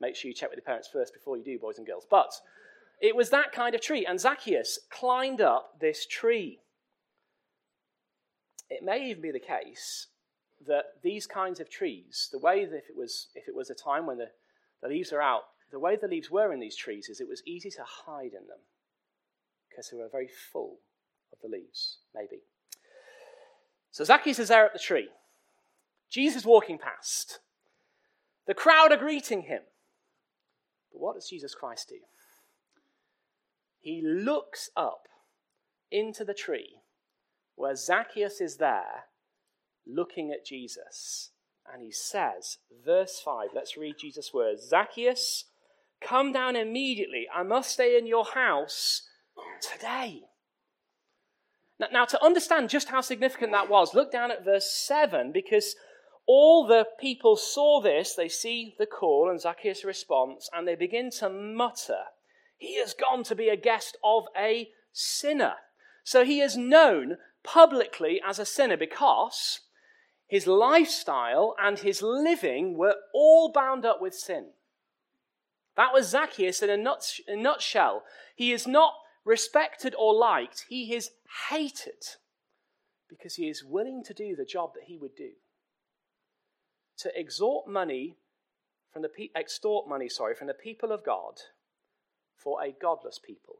Make 0.00 0.16
sure 0.16 0.28
you 0.28 0.34
check 0.34 0.50
with 0.50 0.58
your 0.58 0.64
parents 0.64 0.88
first 0.92 1.12
before 1.12 1.36
you 1.36 1.44
do, 1.44 1.58
boys 1.58 1.78
and 1.78 1.86
girls. 1.86 2.06
But 2.10 2.32
it 3.00 3.14
was 3.14 3.30
that 3.30 3.52
kind 3.52 3.74
of 3.74 3.80
tree. 3.80 4.06
And 4.06 4.20
Zacchaeus 4.20 4.78
climbed 4.90 5.40
up 5.40 5.80
this 5.80 6.06
tree. 6.06 6.60
It 8.70 8.82
may 8.82 9.08
even 9.08 9.22
be 9.22 9.30
the 9.30 9.40
case 9.40 10.08
that 10.66 10.84
these 11.02 11.26
kinds 11.26 11.60
of 11.60 11.70
trees, 11.70 12.28
the 12.32 12.38
way 12.38 12.64
that 12.64 12.76
if 12.76 12.90
it 12.90 12.96
was, 12.96 13.28
if 13.34 13.48
it 13.48 13.54
was 13.54 13.70
a 13.70 13.74
time 13.74 14.06
when 14.06 14.18
the, 14.18 14.30
the 14.82 14.88
leaves 14.88 15.12
are 15.12 15.22
out, 15.22 15.42
the 15.70 15.78
way 15.78 15.96
the 15.96 16.08
leaves 16.08 16.30
were 16.30 16.52
in 16.52 16.60
these 16.60 16.76
trees 16.76 17.08
is 17.08 17.20
it 17.20 17.28
was 17.28 17.42
easy 17.46 17.70
to 17.70 17.84
hide 17.84 18.32
in 18.32 18.46
them 18.46 18.60
because 19.68 19.90
they 19.90 19.96
were 19.96 20.08
very 20.10 20.28
full 20.52 20.78
of 21.32 21.38
the 21.42 21.48
leaves, 21.48 21.98
maybe. 22.14 22.42
So 23.98 24.04
Zacchaeus 24.04 24.38
is 24.38 24.46
there 24.46 24.64
at 24.64 24.72
the 24.72 24.78
tree. 24.78 25.08
Jesus 26.08 26.42
is 26.42 26.46
walking 26.46 26.78
past. 26.78 27.40
The 28.46 28.54
crowd 28.54 28.92
are 28.92 28.96
greeting 28.96 29.42
him. 29.42 29.62
But 30.92 31.00
what 31.00 31.16
does 31.16 31.28
Jesus 31.28 31.52
Christ 31.52 31.88
do? 31.88 31.96
He 33.80 34.00
looks 34.00 34.70
up 34.76 35.08
into 35.90 36.24
the 36.24 36.32
tree 36.32 36.76
where 37.56 37.74
Zacchaeus 37.74 38.40
is 38.40 38.58
there 38.58 39.06
looking 39.84 40.30
at 40.30 40.46
Jesus. 40.46 41.32
And 41.66 41.82
he 41.82 41.90
says, 41.90 42.58
verse 42.86 43.20
5, 43.24 43.48
let's 43.52 43.76
read 43.76 43.96
Jesus' 43.98 44.32
words 44.32 44.68
Zacchaeus, 44.68 45.46
come 46.00 46.30
down 46.30 46.54
immediately. 46.54 47.26
I 47.34 47.42
must 47.42 47.72
stay 47.72 47.98
in 47.98 48.06
your 48.06 48.26
house 48.26 49.08
today. 49.60 50.22
Now, 51.80 51.86
now, 51.92 52.04
to 52.06 52.24
understand 52.24 52.70
just 52.70 52.88
how 52.88 53.00
significant 53.00 53.52
that 53.52 53.70
was, 53.70 53.94
look 53.94 54.10
down 54.10 54.30
at 54.30 54.44
verse 54.44 54.70
7 54.70 55.30
because 55.32 55.76
all 56.26 56.66
the 56.66 56.86
people 57.00 57.36
saw 57.36 57.80
this. 57.80 58.14
They 58.14 58.28
see 58.28 58.74
the 58.78 58.86
call 58.86 59.30
and 59.30 59.40
Zacchaeus' 59.40 59.84
response, 59.84 60.50
and 60.52 60.68
they 60.68 60.74
begin 60.74 61.10
to 61.18 61.28
mutter, 61.28 62.02
He 62.56 62.78
has 62.78 62.94
gone 62.94 63.22
to 63.24 63.34
be 63.34 63.48
a 63.48 63.56
guest 63.56 63.96
of 64.04 64.24
a 64.36 64.68
sinner. 64.92 65.54
So 66.04 66.24
he 66.24 66.40
is 66.40 66.56
known 66.56 67.18
publicly 67.44 68.20
as 68.26 68.38
a 68.38 68.46
sinner 68.46 68.76
because 68.76 69.60
his 70.26 70.46
lifestyle 70.46 71.54
and 71.62 71.78
his 71.78 72.02
living 72.02 72.76
were 72.76 72.96
all 73.14 73.52
bound 73.52 73.84
up 73.84 74.00
with 74.00 74.14
sin. 74.14 74.50
That 75.76 75.92
was 75.92 76.08
Zacchaeus 76.08 76.62
in 76.62 76.70
a, 76.70 76.96
a 77.28 77.36
nutshell. 77.36 78.02
He 78.34 78.52
is 78.52 78.66
not 78.66 78.94
respected 79.28 79.94
or 79.98 80.14
liked, 80.14 80.64
he 80.70 80.94
is 80.94 81.10
hated 81.50 82.02
because 83.10 83.34
he 83.34 83.48
is 83.48 83.62
willing 83.62 84.02
to 84.04 84.14
do 84.14 84.34
the 84.34 84.44
job 84.44 84.72
that 84.74 84.84
he 84.86 84.96
would 84.96 85.14
do. 85.14 85.32
To 87.00 87.16
extort 87.16 87.68
money 87.68 88.16
from 88.90 89.02
the 89.02 89.08
pe- 89.08 89.28
extort 89.36 89.86
money, 89.86 90.08
sorry, 90.08 90.34
from 90.34 90.46
the 90.46 90.54
people 90.54 90.90
of 90.90 91.04
God 91.04 91.34
for 92.36 92.62
a 92.64 92.72
godless 92.72 93.18
people. 93.18 93.56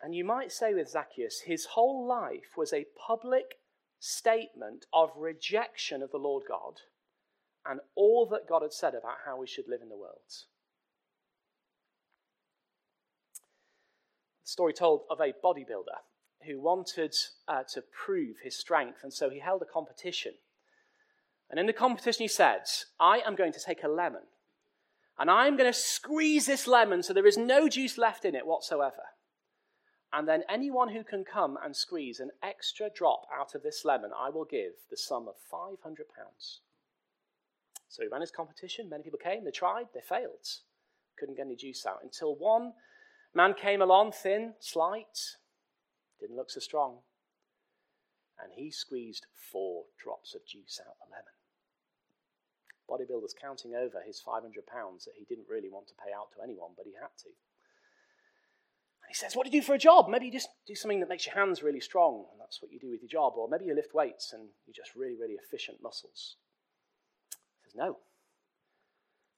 And 0.00 0.14
you 0.14 0.24
might 0.24 0.52
say 0.52 0.72
with 0.72 0.90
Zacchaeus, 0.90 1.40
his 1.46 1.66
whole 1.72 2.06
life 2.06 2.56
was 2.56 2.72
a 2.72 2.86
public 3.06 3.56
statement 3.98 4.86
of 4.92 5.10
rejection 5.16 6.00
of 6.00 6.12
the 6.12 6.18
Lord 6.18 6.44
God 6.48 6.74
and 7.66 7.80
all 7.96 8.26
that 8.30 8.48
God 8.48 8.62
had 8.62 8.72
said 8.72 8.94
about 8.94 9.16
how 9.26 9.36
we 9.36 9.48
should 9.48 9.66
live 9.68 9.80
in 9.82 9.88
the 9.88 9.96
world. 9.96 10.20
Story 14.44 14.72
told 14.72 15.02
of 15.10 15.20
a 15.20 15.32
bodybuilder 15.44 15.98
who 16.46 16.60
wanted 16.60 17.14
uh, 17.48 17.62
to 17.72 17.82
prove 17.82 18.36
his 18.42 18.56
strength, 18.56 18.98
and 19.02 19.12
so 19.12 19.30
he 19.30 19.40
held 19.40 19.62
a 19.62 19.72
competition. 19.72 20.32
And 21.50 21.58
in 21.58 21.66
the 21.66 21.72
competition, 21.72 22.22
he 22.22 22.28
said, 22.28 22.62
I 23.00 23.20
am 23.26 23.34
going 23.34 23.52
to 23.52 23.60
take 23.60 23.82
a 23.82 23.88
lemon, 23.88 24.22
and 25.18 25.30
I'm 25.30 25.56
going 25.56 25.72
to 25.72 25.78
squeeze 25.78 26.46
this 26.46 26.66
lemon 26.66 27.02
so 27.02 27.12
there 27.12 27.26
is 27.26 27.38
no 27.38 27.68
juice 27.68 27.98
left 27.98 28.24
in 28.24 28.34
it 28.34 28.46
whatsoever. 28.46 29.02
And 30.12 30.28
then 30.28 30.44
anyone 30.48 30.90
who 30.90 31.02
can 31.02 31.24
come 31.24 31.58
and 31.64 31.74
squeeze 31.74 32.20
an 32.20 32.30
extra 32.40 32.88
drop 32.88 33.22
out 33.36 33.56
of 33.56 33.64
this 33.64 33.84
lemon, 33.84 34.10
I 34.16 34.30
will 34.30 34.44
give 34.44 34.72
the 34.88 34.96
sum 34.96 35.26
of 35.26 35.34
500 35.50 36.06
pounds. 36.16 36.60
So 37.88 38.02
he 38.02 38.08
ran 38.08 38.20
his 38.20 38.30
competition. 38.30 38.88
Many 38.88 39.02
people 39.02 39.18
came, 39.18 39.44
they 39.44 39.50
tried, 39.50 39.86
they 39.92 40.00
failed. 40.00 40.46
Couldn't 41.18 41.36
get 41.36 41.46
any 41.46 41.56
juice 41.56 41.84
out 41.86 42.00
until 42.02 42.36
one 42.36 42.72
Man 43.34 43.54
came 43.54 43.82
along, 43.82 44.12
thin, 44.12 44.54
slight, 44.60 45.36
didn't 46.20 46.36
look 46.36 46.50
so 46.50 46.60
strong. 46.60 46.98
And 48.40 48.52
he 48.54 48.70
squeezed 48.70 49.26
four 49.34 49.84
drops 49.98 50.34
of 50.34 50.46
juice 50.46 50.80
out 50.80 50.94
of 51.00 51.08
the 51.08 51.10
lemon. 51.10 51.34
Bodybuilder's 52.88 53.34
counting 53.34 53.74
over 53.74 54.02
his 54.06 54.20
500 54.20 54.66
pounds 54.66 55.04
that 55.04 55.14
he 55.16 55.24
didn't 55.24 55.48
really 55.48 55.70
want 55.70 55.88
to 55.88 55.94
pay 55.94 56.12
out 56.12 56.30
to 56.34 56.42
anyone, 56.42 56.72
but 56.76 56.86
he 56.86 56.92
had 57.00 57.14
to. 57.24 57.30
And 59.02 59.08
he 59.08 59.14
says, 59.14 59.34
What 59.34 59.46
do 59.46 59.52
you 59.52 59.60
do 59.60 59.66
for 59.66 59.74
a 59.74 59.78
job? 59.78 60.08
Maybe 60.08 60.26
you 60.26 60.32
just 60.32 60.50
do 60.66 60.74
something 60.74 61.00
that 61.00 61.08
makes 61.08 61.26
your 61.26 61.34
hands 61.34 61.62
really 61.62 61.80
strong, 61.80 62.26
and 62.30 62.40
that's 62.40 62.60
what 62.60 62.70
you 62.70 62.78
do 62.78 62.90
with 62.90 63.00
your 63.00 63.08
job. 63.08 63.34
Or 63.36 63.48
maybe 63.48 63.64
you 63.64 63.74
lift 63.74 63.94
weights 63.94 64.32
and 64.32 64.48
you're 64.66 64.74
just 64.74 64.94
really, 64.94 65.16
really 65.18 65.34
efficient 65.34 65.78
muscles. 65.82 66.36
He 67.30 67.70
says, 67.70 67.74
No, 67.74 67.98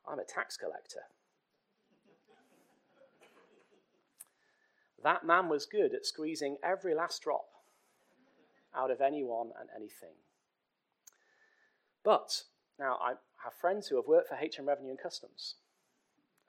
I'm 0.07 0.19
a 0.19 0.25
tax 0.25 0.57
collector. 0.57 1.03
That 5.07 5.25
man 5.25 5.49
was 5.49 5.67
good 5.67 5.95
at 5.95 6.05
squeezing 6.05 6.57
every 6.65 6.93
last 6.93 7.23
drop 7.23 7.47
out 8.77 8.91
of 8.91 9.01
anyone 9.01 9.53
and 9.57 9.69
anything. 9.73 10.17
But 12.03 12.43
now 12.77 12.99
I 13.01 13.11
have 13.45 13.55
friends 13.55 13.87
who 13.87 13.95
have 13.95 14.09
worked 14.09 14.31
for 14.31 14.35
HM 14.35 14.67
Revenue 14.67 14.91
and 14.91 14.99
Customs. 15.01 15.55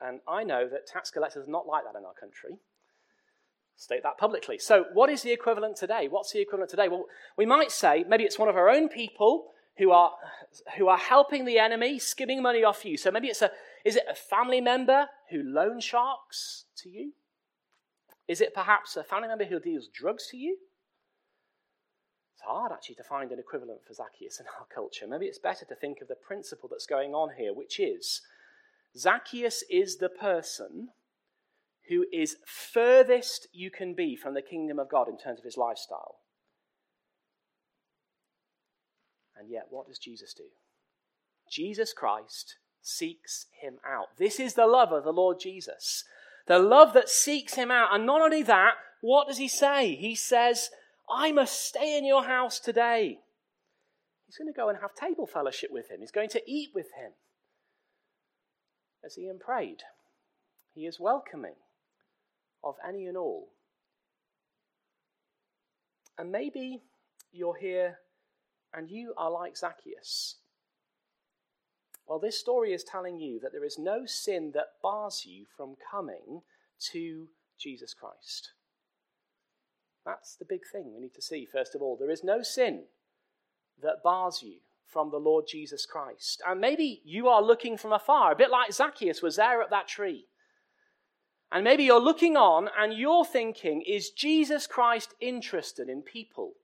And 0.00 0.18
I 0.26 0.42
know 0.42 0.68
that 0.68 0.88
tax 0.88 1.08
collectors 1.08 1.46
are 1.46 1.50
not 1.52 1.68
like 1.68 1.84
that 1.84 1.96
in 1.96 2.04
our 2.04 2.14
country. 2.18 2.58
State 3.76 4.02
that 4.02 4.18
publicly. 4.18 4.58
So, 4.58 4.86
what 4.92 5.08
is 5.08 5.22
the 5.22 5.30
equivalent 5.30 5.76
today? 5.76 6.08
What's 6.10 6.32
the 6.32 6.40
equivalent 6.40 6.70
today? 6.70 6.88
Well, 6.88 7.04
we 7.36 7.46
might 7.46 7.70
say 7.70 8.04
maybe 8.08 8.24
it's 8.24 8.40
one 8.40 8.48
of 8.48 8.56
our 8.56 8.68
own 8.68 8.88
people 8.88 9.52
who 9.76 9.92
are, 9.92 10.10
who 10.76 10.88
are 10.88 10.98
helping 10.98 11.44
the 11.44 11.60
enemy, 11.60 12.00
skimming 12.00 12.42
money 12.42 12.64
off 12.64 12.84
you. 12.84 12.96
So 12.96 13.12
maybe 13.12 13.28
it's 13.28 13.40
a, 13.40 13.52
is 13.84 13.94
it 13.94 14.02
a 14.10 14.16
family 14.16 14.60
member 14.60 15.06
who 15.30 15.44
loan 15.44 15.78
sharks 15.78 16.64
to 16.78 16.88
you? 16.88 17.12
Is 18.28 18.40
it 18.42 18.54
perhaps 18.54 18.96
a 18.96 19.02
family 19.02 19.28
member 19.28 19.46
who 19.46 19.58
deals 19.58 19.88
drugs 19.88 20.28
to 20.30 20.36
you? 20.36 20.58
It's 22.34 22.42
hard 22.44 22.70
actually 22.70 22.96
to 22.96 23.02
find 23.02 23.32
an 23.32 23.38
equivalent 23.38 23.80
for 23.86 23.94
Zacchaeus 23.94 24.38
in 24.38 24.46
our 24.46 24.66
culture. 24.72 25.06
Maybe 25.08 25.26
it's 25.26 25.38
better 25.38 25.64
to 25.64 25.74
think 25.74 26.00
of 26.00 26.08
the 26.08 26.14
principle 26.14 26.68
that's 26.70 26.86
going 26.86 27.14
on 27.14 27.30
here, 27.36 27.54
which 27.54 27.80
is 27.80 28.20
Zacchaeus 28.96 29.64
is 29.70 29.96
the 29.96 30.08
person 30.08 30.90
who 31.88 32.04
is 32.12 32.36
furthest 32.44 33.48
you 33.52 33.70
can 33.70 33.94
be 33.94 34.14
from 34.14 34.34
the 34.34 34.42
kingdom 34.42 34.78
of 34.78 34.90
God 34.90 35.08
in 35.08 35.16
terms 35.16 35.38
of 35.38 35.44
his 35.44 35.56
lifestyle. 35.56 36.16
And 39.36 39.50
yet, 39.50 39.66
what 39.70 39.86
does 39.86 39.98
Jesus 39.98 40.34
do? 40.34 40.44
Jesus 41.50 41.92
Christ 41.92 42.56
seeks 42.82 43.46
him 43.60 43.78
out. 43.86 44.16
This 44.18 44.38
is 44.38 44.54
the 44.54 44.66
love 44.66 44.92
of 44.92 45.04
the 45.04 45.12
Lord 45.12 45.38
Jesus. 45.40 46.04
The 46.48 46.58
love 46.58 46.94
that 46.94 47.08
seeks 47.08 47.54
him 47.54 47.70
out. 47.70 47.90
And 47.92 48.06
not 48.06 48.22
only 48.22 48.42
that, 48.42 48.74
what 49.00 49.28
does 49.28 49.38
he 49.38 49.48
say? 49.48 49.94
He 49.94 50.14
says, 50.14 50.70
I 51.10 51.30
must 51.30 51.66
stay 51.66 51.96
in 51.96 52.04
your 52.04 52.24
house 52.24 52.58
today. 52.58 53.20
He's 54.26 54.36
going 54.36 54.52
to 54.52 54.56
go 54.56 54.68
and 54.68 54.78
have 54.80 54.94
table 54.94 55.26
fellowship 55.26 55.70
with 55.70 55.90
him. 55.90 56.00
He's 56.00 56.10
going 56.10 56.30
to 56.30 56.42
eat 56.46 56.70
with 56.74 56.86
him. 56.98 57.12
As 59.04 59.16
Ian 59.16 59.38
prayed, 59.38 59.82
he 60.74 60.82
is 60.82 60.98
welcoming 60.98 61.54
of 62.64 62.74
any 62.86 63.06
and 63.06 63.16
all. 63.16 63.48
And 66.18 66.32
maybe 66.32 66.82
you're 67.30 67.56
here 67.56 67.98
and 68.74 68.90
you 68.90 69.14
are 69.16 69.30
like 69.30 69.56
Zacchaeus. 69.56 70.36
Well, 72.08 72.18
this 72.18 72.40
story 72.40 72.72
is 72.72 72.84
telling 72.84 73.20
you 73.20 73.38
that 73.40 73.52
there 73.52 73.64
is 73.64 73.78
no 73.78 74.06
sin 74.06 74.52
that 74.54 74.80
bars 74.82 75.24
you 75.26 75.44
from 75.56 75.76
coming 75.90 76.40
to 76.92 77.28
Jesus 77.58 77.92
Christ. 77.92 78.52
That's 80.06 80.34
the 80.36 80.46
big 80.46 80.62
thing 80.72 80.94
we 80.94 81.02
need 81.02 81.14
to 81.14 81.22
see, 81.22 81.44
first 81.44 81.74
of 81.74 81.82
all. 81.82 81.96
There 81.96 82.10
is 82.10 82.24
no 82.24 82.42
sin 82.42 82.84
that 83.82 84.02
bars 84.02 84.42
you 84.42 84.54
from 84.86 85.10
the 85.10 85.18
Lord 85.18 85.44
Jesus 85.46 85.84
Christ. 85.84 86.40
And 86.48 86.62
maybe 86.62 87.02
you 87.04 87.28
are 87.28 87.42
looking 87.42 87.76
from 87.76 87.92
afar, 87.92 88.32
a 88.32 88.36
bit 88.36 88.50
like 88.50 88.72
Zacchaeus 88.72 89.20
was 89.20 89.36
there 89.36 89.60
at 89.60 89.68
that 89.68 89.86
tree. 89.86 90.24
And 91.52 91.62
maybe 91.62 91.84
you're 91.84 92.00
looking 92.00 92.38
on 92.38 92.70
and 92.78 92.94
you're 92.94 93.24
thinking, 93.24 93.82
is 93.82 94.10
Jesus 94.10 94.66
Christ 94.66 95.14
interested 95.20 95.90
in 95.90 96.00
people 96.00 96.54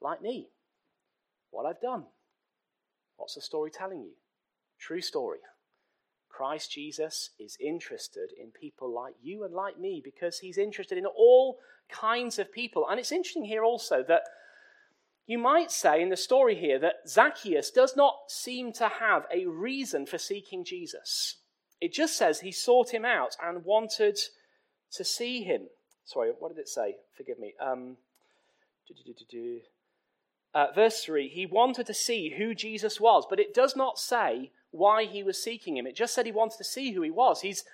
like 0.00 0.22
me? 0.22 0.48
What 1.50 1.66
I've 1.66 1.82
done? 1.82 2.04
What's 3.18 3.34
the 3.34 3.42
story 3.42 3.70
telling 3.70 4.00
you? 4.00 4.12
True 4.84 5.00
story. 5.00 5.38
Christ 6.28 6.70
Jesus 6.70 7.30
is 7.38 7.56
interested 7.58 8.32
in 8.38 8.50
people 8.50 8.92
like 8.92 9.14
you 9.22 9.44
and 9.44 9.54
like 9.54 9.80
me 9.80 10.02
because 10.04 10.40
he's 10.40 10.58
interested 10.58 10.98
in 10.98 11.06
all 11.06 11.58
kinds 11.90 12.38
of 12.38 12.52
people. 12.52 12.86
And 12.90 13.00
it's 13.00 13.10
interesting 13.10 13.46
here 13.46 13.64
also 13.64 14.04
that 14.08 14.24
you 15.26 15.38
might 15.38 15.70
say 15.70 16.02
in 16.02 16.10
the 16.10 16.18
story 16.18 16.54
here 16.54 16.78
that 16.80 17.08
Zacchaeus 17.08 17.70
does 17.70 17.96
not 17.96 18.14
seem 18.28 18.74
to 18.74 18.88
have 18.88 19.24
a 19.32 19.46
reason 19.46 20.04
for 20.04 20.18
seeking 20.18 20.66
Jesus. 20.66 21.36
It 21.80 21.94
just 21.94 22.18
says 22.18 22.40
he 22.40 22.52
sought 22.52 22.92
him 22.92 23.06
out 23.06 23.36
and 23.42 23.64
wanted 23.64 24.18
to 24.92 25.04
see 25.04 25.44
him. 25.44 25.68
Sorry, 26.04 26.30
what 26.38 26.54
did 26.54 26.60
it 26.60 26.68
say? 26.68 26.96
Forgive 27.16 27.38
me. 27.38 27.54
Um, 27.58 27.96
uh, 30.54 30.68
verse 30.74 31.02
3 31.02 31.28
he 31.28 31.46
wanted 31.46 31.86
to 31.86 31.94
see 31.94 32.34
who 32.38 32.54
Jesus 32.54 33.00
was, 33.00 33.26
but 33.28 33.40
it 33.40 33.52
does 33.52 33.74
not 33.74 33.98
say 33.98 34.52
why 34.70 35.04
he 35.04 35.22
was 35.22 35.42
seeking 35.42 35.76
him. 35.76 35.86
It 35.86 35.96
just 35.96 36.14
said 36.14 36.26
he 36.26 36.32
wanted 36.32 36.58
to 36.58 36.64
see 36.64 36.92
who 36.92 37.02
he 37.02 37.10
was. 37.10 37.42
He's, 37.42 37.64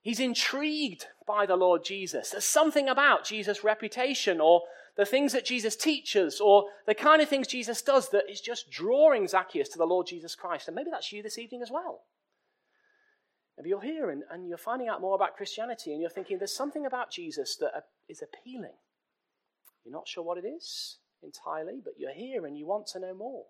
he's 0.00 0.20
intrigued 0.20 1.06
by 1.26 1.46
the 1.46 1.56
Lord 1.56 1.84
Jesus. 1.84 2.30
There's 2.30 2.44
something 2.44 2.88
about 2.88 3.24
Jesus' 3.24 3.62
reputation 3.62 4.40
or 4.40 4.62
the 4.96 5.06
things 5.06 5.32
that 5.32 5.44
Jesus 5.44 5.76
teaches 5.76 6.40
or 6.40 6.64
the 6.86 6.94
kind 6.94 7.20
of 7.20 7.28
things 7.28 7.46
Jesus 7.46 7.82
does 7.82 8.08
that 8.10 8.30
is 8.30 8.40
just 8.40 8.70
drawing 8.70 9.28
Zacchaeus 9.28 9.68
to 9.70 9.78
the 9.78 9.86
Lord 9.86 10.06
Jesus 10.06 10.34
Christ. 10.34 10.68
And 10.68 10.74
maybe 10.74 10.90
that's 10.90 11.12
you 11.12 11.22
this 11.22 11.38
evening 11.38 11.62
as 11.62 11.70
well. 11.70 12.02
Maybe 13.56 13.70
you're 13.70 13.80
here 13.80 14.10
and, 14.10 14.22
and 14.30 14.48
you're 14.48 14.58
finding 14.58 14.88
out 14.88 15.00
more 15.00 15.14
about 15.14 15.36
Christianity 15.36 15.92
and 15.92 16.00
you're 16.00 16.10
thinking 16.10 16.38
there's 16.38 16.54
something 16.54 16.86
about 16.86 17.10
Jesus 17.10 17.56
that 17.56 17.84
is 18.08 18.22
appealing. 18.22 18.74
You're 19.84 19.94
not 19.94 20.08
sure 20.08 20.24
what 20.24 20.38
it 20.38 20.46
is 20.46 20.98
entirely, 21.26 21.80
but 21.84 21.94
you're 21.98 22.14
here 22.14 22.46
and 22.46 22.56
you 22.56 22.66
want 22.66 22.86
to 22.88 23.00
know 23.00 23.14
more. 23.14 23.44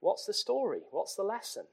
What's 0.00 0.26
the 0.26 0.34
story? 0.34 0.82
What's 0.90 1.16
the 1.16 1.22
lesson? 1.22 1.64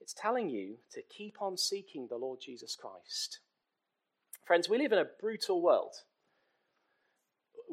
It's 0.00 0.14
telling 0.14 0.48
you 0.48 0.76
to 0.92 1.02
keep 1.02 1.42
on 1.42 1.56
seeking 1.56 2.06
the 2.08 2.16
Lord 2.16 2.38
Jesus 2.40 2.76
Christ. 2.76 3.40
Friends, 4.44 4.68
we 4.68 4.78
live 4.78 4.92
in 4.92 4.98
a 4.98 5.06
brutal 5.20 5.60
world. 5.60 5.94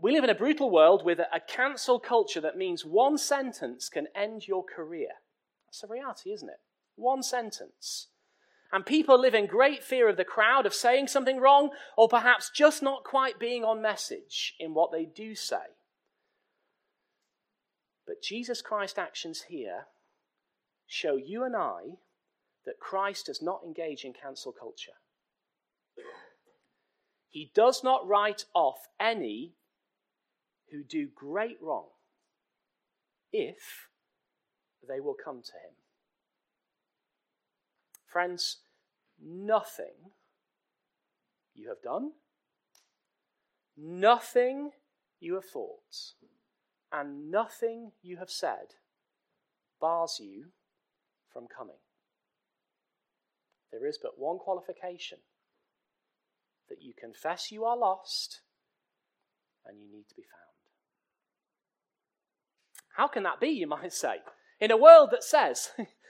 We 0.01 0.13
live 0.13 0.23
in 0.23 0.29
a 0.29 0.35
brutal 0.35 0.71
world 0.71 1.05
with 1.05 1.19
a 1.19 1.39
cancel 1.39 1.99
culture 1.99 2.41
that 2.41 2.57
means 2.57 2.83
one 2.83 3.17
sentence 3.17 3.89
can 3.89 4.07
end 4.15 4.47
your 4.47 4.63
career. 4.63 5.09
That's 5.67 5.83
a 5.83 5.87
reality, 5.87 6.31
isn't 6.31 6.49
it? 6.49 6.59
One 6.95 7.21
sentence. 7.21 8.07
And 8.71 8.85
people 8.85 9.19
live 9.19 9.35
in 9.35 9.47
great 9.47 9.83
fear 9.83 10.07
of 10.07 10.15
the 10.15 10.23
crowd, 10.23 10.65
of 10.65 10.73
saying 10.73 11.09
something 11.09 11.39
wrong, 11.39 11.71
or 11.97 12.07
perhaps 12.07 12.49
just 12.49 12.81
not 12.81 13.03
quite 13.03 13.37
being 13.37 13.65
on 13.65 13.81
message 13.81 14.55
in 14.59 14.73
what 14.73 14.91
they 14.91 15.05
do 15.05 15.35
say. 15.35 15.75
But 18.11 18.21
Jesus 18.21 18.61
Christ's 18.61 18.97
actions 18.97 19.43
here 19.43 19.85
show 20.85 21.15
you 21.15 21.45
and 21.45 21.55
I 21.55 21.95
that 22.65 22.77
Christ 22.77 23.27
does 23.27 23.41
not 23.41 23.61
engage 23.65 24.03
in 24.03 24.11
cancel 24.11 24.51
culture. 24.51 24.97
He 27.29 27.53
does 27.55 27.85
not 27.85 28.05
write 28.05 28.43
off 28.53 28.89
any 28.99 29.53
who 30.71 30.83
do 30.83 31.07
great 31.15 31.55
wrong 31.61 31.85
if 33.31 33.87
they 34.85 34.99
will 34.99 35.15
come 35.15 35.41
to 35.41 35.53
him. 35.53 35.75
Friends, 38.05 38.57
nothing 39.23 40.11
you 41.55 41.69
have 41.69 41.81
done, 41.81 42.11
nothing 43.77 44.71
you 45.21 45.35
have 45.35 45.45
thought, 45.45 46.15
and 46.91 47.31
nothing 47.31 47.91
you 48.01 48.17
have 48.17 48.29
said 48.29 48.75
bars 49.79 50.19
you 50.21 50.47
from 51.31 51.47
coming. 51.47 51.77
There 53.71 53.87
is 53.87 53.97
but 54.01 54.19
one 54.19 54.37
qualification 54.37 55.19
that 56.69 56.81
you 56.81 56.93
confess 56.97 57.51
you 57.51 57.65
are 57.65 57.77
lost 57.77 58.41
and 59.65 59.77
you 59.79 59.85
need 59.85 60.07
to 60.09 60.15
be 60.15 60.23
found. 60.23 60.41
How 62.97 63.07
can 63.07 63.23
that 63.23 63.39
be, 63.39 63.47
you 63.47 63.67
might 63.67 63.93
say? 63.93 64.17
In 64.59 64.71
a 64.71 64.77
world 64.77 65.09
that 65.11 65.23
says, 65.23 65.71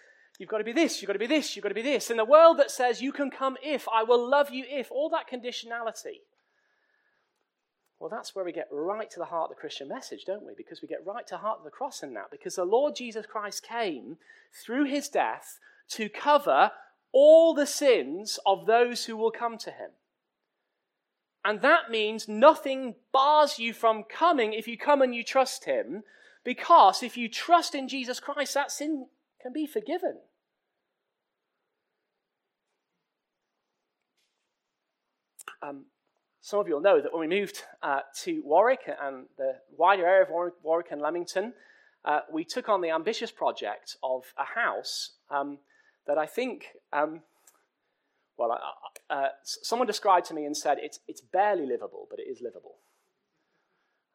You've 0.41 0.49
got 0.49 0.57
to 0.57 0.63
be 0.63 0.73
this, 0.73 0.99
you've 0.99 1.07
got 1.07 1.13
to 1.13 1.19
be 1.19 1.27
this, 1.27 1.55
you've 1.55 1.61
got 1.61 1.69
to 1.69 1.75
be 1.75 1.83
this. 1.83 2.09
In 2.09 2.17
the 2.17 2.25
world 2.25 2.57
that 2.57 2.71
says, 2.71 2.99
you 2.99 3.11
can 3.11 3.29
come 3.29 3.57
if, 3.63 3.87
I 3.93 4.01
will 4.01 4.27
love 4.27 4.49
you 4.49 4.65
if, 4.67 4.89
all 4.89 5.07
that 5.09 5.29
conditionality. 5.29 6.21
Well, 8.01 8.09
that's 8.09 8.35
where 8.35 8.43
we 8.43 8.51
get 8.51 8.67
right 8.71 9.07
to 9.11 9.19
the 9.19 9.25
heart 9.25 9.51
of 9.51 9.55
the 9.55 9.61
Christian 9.61 9.87
message, 9.87 10.25
don't 10.25 10.43
we? 10.43 10.53
Because 10.57 10.81
we 10.81 10.87
get 10.87 11.05
right 11.05 11.25
to 11.27 11.35
the 11.35 11.37
heart 11.37 11.59
of 11.59 11.63
the 11.63 11.69
cross 11.69 12.01
in 12.01 12.15
that. 12.15 12.31
Because 12.31 12.55
the 12.55 12.65
Lord 12.65 12.95
Jesus 12.95 13.27
Christ 13.27 13.61
came 13.61 14.17
through 14.51 14.85
his 14.85 15.07
death 15.07 15.59
to 15.89 16.09
cover 16.09 16.71
all 17.11 17.53
the 17.53 17.67
sins 17.67 18.39
of 18.43 18.65
those 18.65 19.05
who 19.05 19.15
will 19.15 19.29
come 19.29 19.55
to 19.59 19.69
him. 19.69 19.91
And 21.45 21.61
that 21.61 21.91
means 21.91 22.27
nothing 22.27 22.95
bars 23.13 23.59
you 23.59 23.71
from 23.71 24.03
coming 24.03 24.53
if 24.53 24.67
you 24.67 24.79
come 24.79 25.03
and 25.03 25.13
you 25.13 25.23
trust 25.23 25.65
him, 25.65 26.01
because 26.43 27.03
if 27.03 27.17
you 27.17 27.29
trust 27.29 27.75
in 27.75 27.87
Jesus 27.87 28.19
Christ, 28.19 28.55
that 28.55 28.71
sin 28.71 29.09
can 29.39 29.53
be 29.53 29.67
forgiven. 29.67 30.17
Um, 35.61 35.85
some 36.41 36.59
of 36.59 36.67
you 36.67 36.73
will 36.73 36.81
know 36.81 36.99
that 36.99 37.13
when 37.13 37.29
we 37.29 37.39
moved 37.39 37.63
uh, 37.83 37.99
to 38.23 38.41
Warwick 38.43 38.81
and 38.87 39.27
the 39.37 39.57
wider 39.77 40.05
area 40.05 40.23
of 40.23 40.53
Warwick 40.63 40.87
and 40.91 40.99
Leamington, 40.99 41.53
uh, 42.03 42.21
we 42.31 42.43
took 42.43 42.67
on 42.67 42.81
the 42.81 42.89
ambitious 42.89 43.31
project 43.31 43.95
of 44.01 44.33
a 44.37 44.43
house 44.59 45.11
um, 45.29 45.59
that 46.07 46.17
I 46.17 46.25
think, 46.25 46.65
um, 46.91 47.21
well, 48.37 48.51
uh, 48.51 49.13
uh 49.13 49.27
someone 49.43 49.85
described 49.85 50.25
to 50.27 50.33
me 50.33 50.45
and 50.45 50.57
said 50.57 50.79
it's, 50.81 50.99
it's 51.07 51.21
barely 51.21 51.67
livable, 51.67 52.07
but 52.09 52.19
it 52.19 52.23
is 52.23 52.41
livable. 52.41 52.77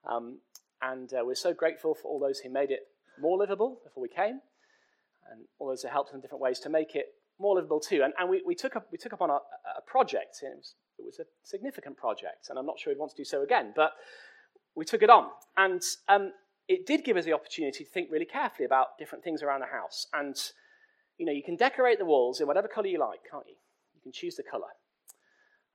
Um, 0.04 0.38
and 0.82 1.12
uh, 1.12 1.24
we're 1.24 1.36
so 1.36 1.54
grateful 1.54 1.94
for 1.94 2.08
all 2.08 2.18
those 2.18 2.40
who 2.40 2.50
made 2.50 2.72
it 2.72 2.88
more 3.20 3.38
livable 3.38 3.80
before 3.84 4.02
we 4.02 4.08
came, 4.08 4.40
and 5.30 5.44
all 5.60 5.68
those 5.68 5.82
who 5.82 5.88
helped 5.88 6.12
in 6.12 6.20
different 6.20 6.42
ways 6.42 6.58
to 6.60 6.68
make 6.68 6.96
it 6.96 7.14
more 7.38 7.54
livable 7.54 7.78
too. 7.78 8.02
And, 8.02 8.12
and 8.18 8.28
we, 8.28 8.42
we, 8.44 8.56
took 8.56 8.74
up, 8.74 8.88
we 8.90 8.98
took 8.98 9.12
up 9.12 9.22
on 9.22 9.30
a, 9.30 9.38
a 9.78 9.80
project. 9.86 10.38
It 10.42 10.56
was 10.56 10.74
it 10.98 11.04
was 11.04 11.18
a 11.18 11.24
significant 11.42 11.96
project, 11.96 12.48
and 12.48 12.58
I'm 12.58 12.66
not 12.66 12.78
sure 12.78 12.92
he'd 12.92 12.98
want 12.98 13.10
to 13.12 13.16
do 13.16 13.24
so 13.24 13.42
again, 13.42 13.72
but 13.74 13.92
we 14.74 14.84
took 14.84 15.02
it 15.02 15.10
on. 15.10 15.28
And 15.56 15.82
um, 16.08 16.32
it 16.68 16.86
did 16.86 17.04
give 17.04 17.16
us 17.16 17.24
the 17.24 17.32
opportunity 17.32 17.84
to 17.84 17.90
think 17.90 18.10
really 18.10 18.24
carefully 18.24 18.66
about 18.66 18.98
different 18.98 19.24
things 19.24 19.42
around 19.42 19.60
the 19.60 19.66
house. 19.66 20.06
And, 20.12 20.36
you 21.18 21.26
know, 21.26 21.32
you 21.32 21.42
can 21.42 21.56
decorate 21.56 21.98
the 21.98 22.04
walls 22.04 22.40
in 22.40 22.46
whatever 22.46 22.68
colour 22.68 22.86
you 22.86 22.98
like, 22.98 23.20
can't 23.30 23.46
you? 23.46 23.56
You 23.94 24.00
can 24.02 24.12
choose 24.12 24.36
the 24.36 24.42
colour. 24.42 24.74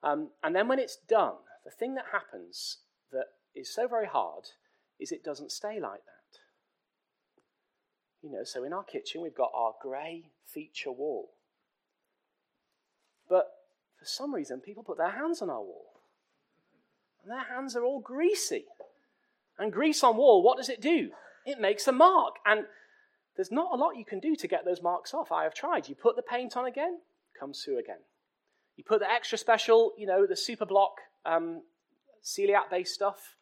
Um, 0.04 0.30
and 0.44 0.56
then 0.56 0.68
when 0.68 0.80
it's 0.80 0.98
done, 1.08 1.36
the 1.64 1.72
thing 1.72 1.96
that 1.96 2.06
happens 2.12 2.78
that 3.12 3.26
is 3.56 3.74
so 3.74 3.88
very 3.88 4.08
hard 4.08 4.46
is 5.00 5.12
it 5.12 5.24
doesn't 5.24 5.52
stay 5.52 5.80
like 5.80 6.04
that. 6.06 6.40
You 8.22 8.32
know, 8.32 8.44
so 8.44 8.64
in 8.64 8.74
our 8.74 8.84
kitchen, 8.84 9.22
we've 9.22 9.36
got 9.36 9.52
our 9.56 9.74
grey 9.82 10.32
feature 10.46 10.92
wall. 10.92 11.32
But 13.28 13.48
for 14.02 14.08
some 14.08 14.34
reason, 14.34 14.60
people 14.60 14.82
put 14.82 14.98
their 14.98 15.12
hands 15.12 15.44
on 15.44 15.52
our 15.52 15.62
wall. 15.62 15.86
And 17.22 17.32
their 17.32 17.56
hands 17.56 17.76
are 17.76 17.84
all 17.84 18.00
greasy. 18.00 18.66
And 19.60 19.72
grease 19.72 20.04
on 20.04 20.18
wall, 20.18 20.42
what 20.42 20.58
does 20.58 20.70
it 20.70 20.82
do? 20.82 21.12
It 21.46 21.62
makes 21.62 21.88
a 21.88 21.92
mark. 21.92 22.38
And 22.44 22.66
there's 23.36 23.52
not 23.52 23.72
a 23.72 23.76
lot 23.76 23.98
you 23.98 24.04
can 24.04 24.20
do 24.20 24.36
to 24.36 24.48
get 24.48 24.66
those 24.66 24.82
marks 24.82 25.14
off. 25.14 25.32
I 25.32 25.44
have 25.44 25.54
tried. 25.54 25.88
You 25.88 25.94
put 25.94 26.16
the 26.16 26.24
paint 26.24 26.58
on 26.58 26.66
again, 26.66 26.98
comes 27.40 27.62
through 27.64 27.78
again. 27.78 28.00
You 28.76 28.84
put 28.84 29.02
the 29.02 29.12
extra 29.12 29.38
special, 29.38 29.94
you 30.00 30.08
know, 30.08 30.26
the 30.26 30.36
super 30.36 30.66
block 30.66 30.94
um, 31.24 31.62
shellac 32.24 32.72
based 32.72 32.96
stuff, 32.96 33.36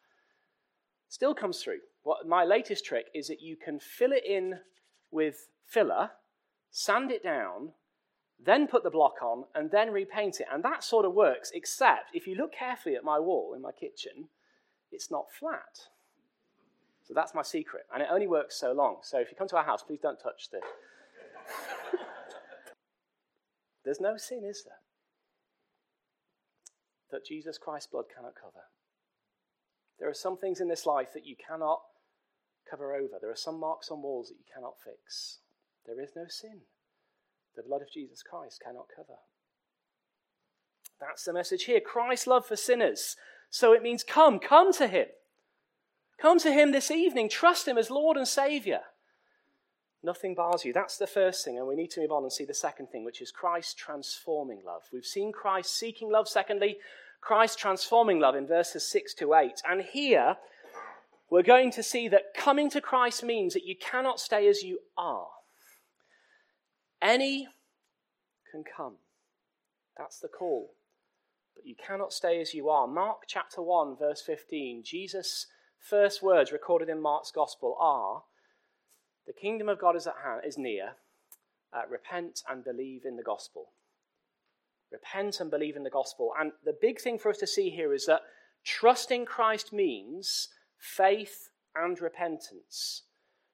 still 1.08 1.34
comes 1.34 1.62
through. 1.62 1.78
What 2.02 2.28
my 2.28 2.44
latest 2.44 2.84
trick 2.84 3.06
is 3.14 3.28
that 3.28 3.40
you 3.40 3.56
can 3.56 3.80
fill 3.80 4.12
it 4.12 4.26
in 4.26 4.58
with 5.10 5.48
filler, 5.64 6.10
sand 6.70 7.10
it 7.10 7.22
down, 7.22 7.72
then 8.44 8.66
put 8.66 8.82
the 8.82 8.90
block 8.90 9.22
on, 9.22 9.44
and 9.54 9.70
then 9.70 9.90
repaint 9.90 10.40
it. 10.40 10.46
And 10.50 10.62
that 10.64 10.82
sort 10.82 11.04
of 11.04 11.12
works, 11.12 11.50
except 11.54 12.10
if 12.14 12.26
you 12.26 12.34
look 12.34 12.52
carefully 12.52 12.96
at 12.96 13.04
my 13.04 13.18
wall 13.18 13.52
in 13.54 13.62
my 13.62 13.72
kitchen, 13.72 14.28
it's 14.90 15.10
not 15.10 15.26
flat. 15.30 15.88
So 17.04 17.12
that's 17.14 17.34
my 17.34 17.42
secret. 17.42 17.82
And 17.92 18.02
it 18.02 18.08
only 18.10 18.26
works 18.26 18.58
so 18.58 18.72
long. 18.72 18.98
So 19.02 19.18
if 19.18 19.30
you 19.30 19.36
come 19.36 19.48
to 19.48 19.56
our 19.56 19.64
house, 19.64 19.82
please 19.82 20.00
don't 20.00 20.18
touch 20.18 20.48
this. 20.50 20.62
There's 23.84 24.00
no 24.00 24.16
sin, 24.16 24.44
is 24.44 24.64
there? 24.64 24.80
That 27.10 27.26
Jesus 27.26 27.58
Christ's 27.58 27.90
blood 27.90 28.04
cannot 28.14 28.34
cover. 28.40 28.64
There 29.98 30.08
are 30.08 30.14
some 30.14 30.38
things 30.38 30.60
in 30.60 30.68
this 30.68 30.86
life 30.86 31.12
that 31.12 31.26
you 31.26 31.36
cannot 31.36 31.80
cover 32.70 32.94
over. 32.94 33.18
There 33.20 33.30
are 33.30 33.36
some 33.36 33.60
marks 33.60 33.90
on 33.90 34.00
walls 34.00 34.28
that 34.28 34.38
you 34.38 34.44
cannot 34.54 34.74
fix. 34.82 35.40
There 35.86 36.00
is 36.00 36.10
no 36.16 36.24
sin 36.28 36.60
the 37.56 37.62
blood 37.62 37.82
of 37.82 37.90
Jesus 37.92 38.22
Christ 38.22 38.62
cannot 38.64 38.86
cover. 38.94 39.18
That's 41.00 41.24
the 41.24 41.32
message 41.32 41.64
here. 41.64 41.80
Christ's 41.80 42.26
love 42.26 42.46
for 42.46 42.56
sinners. 42.56 43.16
So 43.50 43.72
it 43.72 43.82
means 43.82 44.04
come, 44.04 44.38
come 44.38 44.72
to 44.74 44.86
him. 44.86 45.06
Come 46.20 46.38
to 46.40 46.52
him 46.52 46.72
this 46.72 46.90
evening. 46.90 47.28
Trust 47.28 47.66
him 47.66 47.78
as 47.78 47.90
Lord 47.90 48.16
and 48.16 48.28
Savior. 48.28 48.80
Nothing 50.02 50.34
bars 50.34 50.64
you. 50.64 50.72
That's 50.72 50.96
the 50.96 51.06
first 51.06 51.44
thing, 51.44 51.58
and 51.58 51.66
we 51.66 51.76
need 51.76 51.90
to 51.90 52.00
move 52.00 52.12
on 52.12 52.22
and 52.22 52.32
see 52.32 52.44
the 52.44 52.54
second 52.54 52.88
thing, 52.88 53.04
which 53.04 53.20
is 53.20 53.30
Christ 53.30 53.76
transforming 53.76 54.60
love. 54.64 54.82
We've 54.92 55.04
seen 55.04 55.32
Christ 55.32 55.76
seeking 55.76 56.10
love. 56.10 56.26
Secondly, 56.26 56.78
Christ 57.20 57.58
transforming 57.58 58.18
love 58.18 58.34
in 58.34 58.46
verses 58.46 58.86
6 58.88 59.14
to 59.14 59.34
8. 59.34 59.60
And 59.68 59.82
here, 59.82 60.36
we're 61.28 61.42
going 61.42 61.70
to 61.72 61.82
see 61.82 62.08
that 62.08 62.34
coming 62.34 62.70
to 62.70 62.80
Christ 62.80 63.22
means 63.22 63.52
that 63.52 63.66
you 63.66 63.76
cannot 63.76 64.20
stay 64.20 64.48
as 64.48 64.62
you 64.62 64.78
are. 64.96 65.28
Any 67.02 67.48
can 68.50 68.64
come. 68.64 68.96
That's 69.96 70.18
the 70.18 70.28
call. 70.28 70.74
But 71.54 71.66
you 71.66 71.74
cannot 71.74 72.12
stay 72.12 72.40
as 72.40 72.54
you 72.54 72.68
are. 72.68 72.86
Mark 72.86 73.22
chapter 73.26 73.62
1, 73.62 73.96
verse 73.98 74.22
15, 74.22 74.82
Jesus' 74.84 75.46
first 75.78 76.22
words 76.22 76.52
recorded 76.52 76.88
in 76.88 77.00
Mark's 77.00 77.30
gospel 77.30 77.76
are 77.80 78.22
The 79.26 79.32
kingdom 79.32 79.68
of 79.68 79.80
God 79.80 79.96
is 79.96 80.06
at 80.06 80.14
hand, 80.24 80.42
is 80.46 80.58
near. 80.58 80.96
Uh, 81.72 81.82
repent 81.88 82.42
and 82.48 82.64
believe 82.64 83.04
in 83.04 83.16
the 83.16 83.22
gospel. 83.22 83.70
Repent 84.90 85.40
and 85.40 85.50
believe 85.50 85.76
in 85.76 85.84
the 85.84 85.90
gospel. 85.90 86.32
And 86.38 86.52
the 86.64 86.76
big 86.78 87.00
thing 87.00 87.18
for 87.18 87.30
us 87.30 87.38
to 87.38 87.46
see 87.46 87.70
here 87.70 87.94
is 87.94 88.06
that 88.06 88.22
trusting 88.64 89.24
Christ 89.24 89.72
means 89.72 90.48
faith 90.76 91.50
and 91.76 92.00
repentance. 92.00 93.02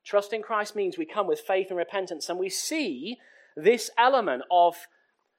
Trusting 0.04 0.42
Christ 0.42 0.74
means 0.74 0.96
we 0.96 1.04
come 1.04 1.26
with 1.26 1.40
faith 1.40 1.66
and 1.68 1.76
repentance, 1.76 2.28
and 2.28 2.38
we 2.38 2.48
see 2.48 3.18
this 3.56 3.90
element 3.96 4.42
of 4.50 4.76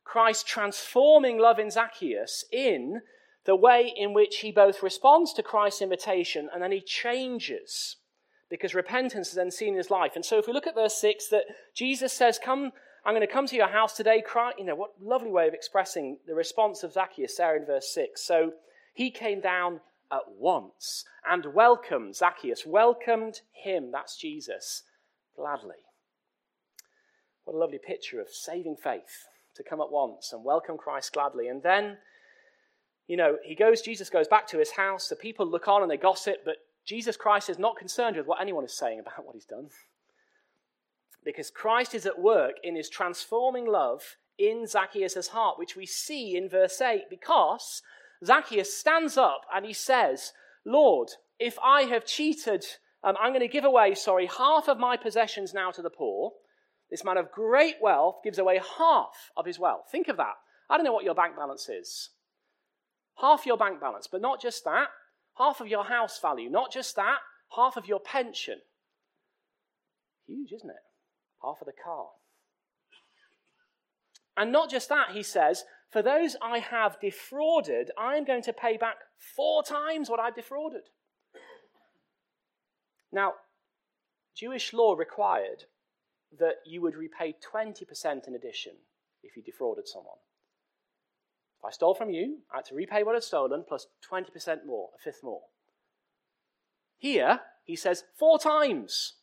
Christ 0.04 0.48
transforming 0.48 1.38
love 1.38 1.60
in 1.60 1.70
Zacchaeus 1.70 2.46
in 2.52 3.02
the 3.46 3.56
way 3.56 3.94
in 3.96 4.14
which 4.14 4.38
he 4.40 4.52
both 4.52 4.84
responds 4.84 5.34
to 5.34 5.44
Christ's 5.44 5.82
invitation 5.82 6.50
and 6.54 6.62
then 6.62 6.72
he 6.72 6.82
changes 6.82 7.98
because 8.50 8.74
repentance 8.74 9.30
is 9.30 9.36
then 9.36 9.52
seen 9.52 9.70
in 9.70 9.78
his 9.78 9.92
life. 9.92 10.14
And 10.16 10.26
so 10.26 10.38
if 10.38 10.48
we 10.48 10.54
look 10.54 10.68
at 10.68 10.76
verse 10.76 10.96
6, 10.96 11.28
that 11.30 11.44
Jesus 11.74 12.14
says, 12.14 12.40
Come, 12.42 12.72
I'm 13.06 13.14
going 13.14 13.26
to 13.26 13.32
come 13.32 13.48
to 13.48 13.56
your 13.56 13.68
house 13.68 13.96
today. 13.96 14.22
Cry, 14.26 14.52
you 14.58 14.66
know, 14.66 14.76
what 14.76 14.92
lovely 15.02 15.32
way 15.32 15.48
of 15.48 15.54
expressing 15.54 16.18
the 16.26 16.36
response 16.36 16.84
of 16.84 16.94
Zacchaeus 16.94 17.36
there 17.36 17.58
in 17.58 17.66
verse 17.66 17.94
6. 17.94 18.22
So 18.22 18.54
he 18.94 19.12
came 19.12 19.42
down 19.42 19.82
at 20.12 20.24
once 20.38 21.04
and 21.30 21.54
welcomed 21.54 22.16
Zacchaeus, 22.16 22.66
welcomed 22.66 23.42
him, 23.52 23.92
that's 23.92 24.18
Jesus, 24.18 24.84
gladly. 25.36 25.87
What 27.48 27.56
a 27.56 27.60
lovely 27.60 27.80
picture 27.80 28.20
of 28.20 28.28
saving 28.28 28.76
faith 28.76 29.26
to 29.56 29.64
come 29.64 29.80
at 29.80 29.90
once 29.90 30.34
and 30.34 30.44
welcome 30.44 30.78
Christ 30.78 31.14
gladly. 31.14 31.48
And 31.48 31.64
then, 31.64 31.96
you 33.08 33.16
know, 33.16 33.38
he 33.42 33.56
goes, 33.56 33.82
Jesus 33.82 34.10
goes 34.10 34.28
back 34.28 34.48
to 34.48 34.60
his 34.60 34.72
house. 34.72 35.08
The 35.08 35.16
people 35.16 35.50
look 35.50 35.70
on 35.70 35.82
and 35.82 35.90
they 35.90 35.96
gossip, 35.96 36.40
but 36.44 36.58
Jesus 36.84 37.16
Christ 37.16 37.50
is 37.50 37.58
not 37.58 37.78
concerned 37.78 38.18
with 38.18 38.28
what 38.28 38.42
anyone 38.42 38.66
is 38.66 38.78
saying 38.78 39.00
about 39.00 39.26
what 39.26 39.34
he's 39.34 39.46
done. 39.46 39.70
Because 41.24 41.50
Christ 41.50 41.96
is 41.96 42.06
at 42.06 42.20
work 42.20 42.56
in 42.66 42.76
his 42.76 42.90
transforming 42.90 43.66
love 43.66 44.18
in 44.38 44.68
Zacchaeus' 44.68 45.30
heart, 45.30 45.58
which 45.58 45.78
we 45.78 45.86
see 45.86 46.36
in 46.36 46.50
verse 46.50 46.82
8, 46.82 47.04
because 47.10 47.82
Zacchaeus 48.26 48.76
stands 48.76 49.16
up 49.16 49.44
and 49.56 49.66
he 49.66 49.72
says, 49.72 50.34
Lord, 50.66 51.12
if 51.40 51.58
I 51.64 51.84
have 51.84 52.06
cheated, 52.06 52.66
um, 53.06 53.16
I'm 53.18 53.32
going 53.32 53.40
to 53.40 53.48
give 53.48 53.64
away, 53.64 53.96
sorry, 53.96 54.26
half 54.26 54.68
of 54.68 54.78
my 54.78 54.98
possessions 54.98 55.54
now 55.54 55.72
to 55.72 55.82
the 55.82 55.90
poor. 55.90 56.34
This 56.90 57.04
man 57.04 57.18
of 57.18 57.32
great 57.32 57.76
wealth 57.82 58.18
gives 58.24 58.38
away 58.38 58.62
half 58.78 59.32
of 59.36 59.46
his 59.46 59.60
wealth. 59.60 59.86
Think 59.92 60.08
of 60.08 60.18
that. 60.18 60.36
I 60.70 60.78
don't 60.78 60.86
know 60.86 60.94
what 60.94 61.04
your 61.04 61.16
bank 61.16 61.36
balance 61.36 61.68
is. 61.70 62.10
Half 63.20 63.46
your 63.46 63.58
bank 63.58 63.82
balance, 63.82 64.08
but 64.08 64.22
not 64.22 64.42
just 64.42 64.64
that 64.64 64.90
half 65.38 65.62
of 65.62 65.68
your 65.68 65.86
house 65.86 66.20
value. 66.20 66.50
Not 66.50 66.72
just 66.72 66.96
that, 66.96 67.20
half 67.56 67.78
of 67.78 67.88
your 67.88 68.00
pension. 68.00 68.60
Huge, 70.28 70.52
isn't 70.52 70.70
it? 70.70 70.76
Half 71.42 71.62
of 71.62 71.68
the 71.68 71.74
car. 71.84 72.08
And 74.36 74.52
not 74.52 74.70
just 74.70 74.90
that, 74.90 75.12
he 75.14 75.24
says, 75.24 75.64
for 75.90 76.02
those 76.02 76.36
I 76.42 76.60
have 76.60 77.00
defrauded, 77.00 77.92
I'm 77.98 78.26
going 78.26 78.44
to 78.44 78.54
pay 78.54 78.78
back 78.78 78.98
four 79.36 79.64
times 79.64 80.10
what 80.10 80.20
I've 80.20 80.36
defrauded. 80.36 80.84
Now, 83.12 83.34
Jewish 84.36 84.74
law 84.74 84.94
required 84.94 85.64
that 86.40 86.56
you 86.66 86.82
would 86.82 86.96
repay 86.96 87.36
20% 87.54 88.28
in 88.28 88.36
addition 88.36 88.74
if 89.24 89.36
you 89.36 89.44
defrauded 89.44 89.88
someone. 89.88 90.18
If 91.60 91.66
I 91.66 91.72
stole 91.72 91.96
from 91.96 92.10
you, 92.10 92.40
I 92.52 92.58
had 92.58 92.66
to 92.66 92.76
repay 92.76 93.04
what 93.04 93.16
I'd 93.16 93.24
stolen 93.24 93.64
plus 93.68 93.88
20% 94.10 94.66
more, 94.66 94.90
a 94.96 95.02
fifth 95.02 95.24
more. 95.24 95.42
Here, 96.98 97.42
he 97.64 97.76
says 97.76 98.04
four 98.18 98.40
times, 98.40 99.14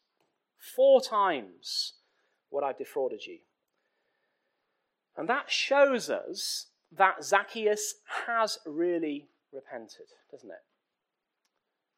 four 0.58 1.00
times 1.00 1.94
what 2.50 2.64
I've 2.64 2.78
defrauded 2.78 3.26
you. 3.26 3.38
And 5.16 5.28
that 5.28 5.50
shows 5.50 6.10
us 6.10 6.66
that 6.90 7.24
Zacchaeus 7.24 7.94
has 8.26 8.58
really 8.66 9.28
repented, 9.52 10.06
doesn't 10.30 10.50
it? 10.50 10.62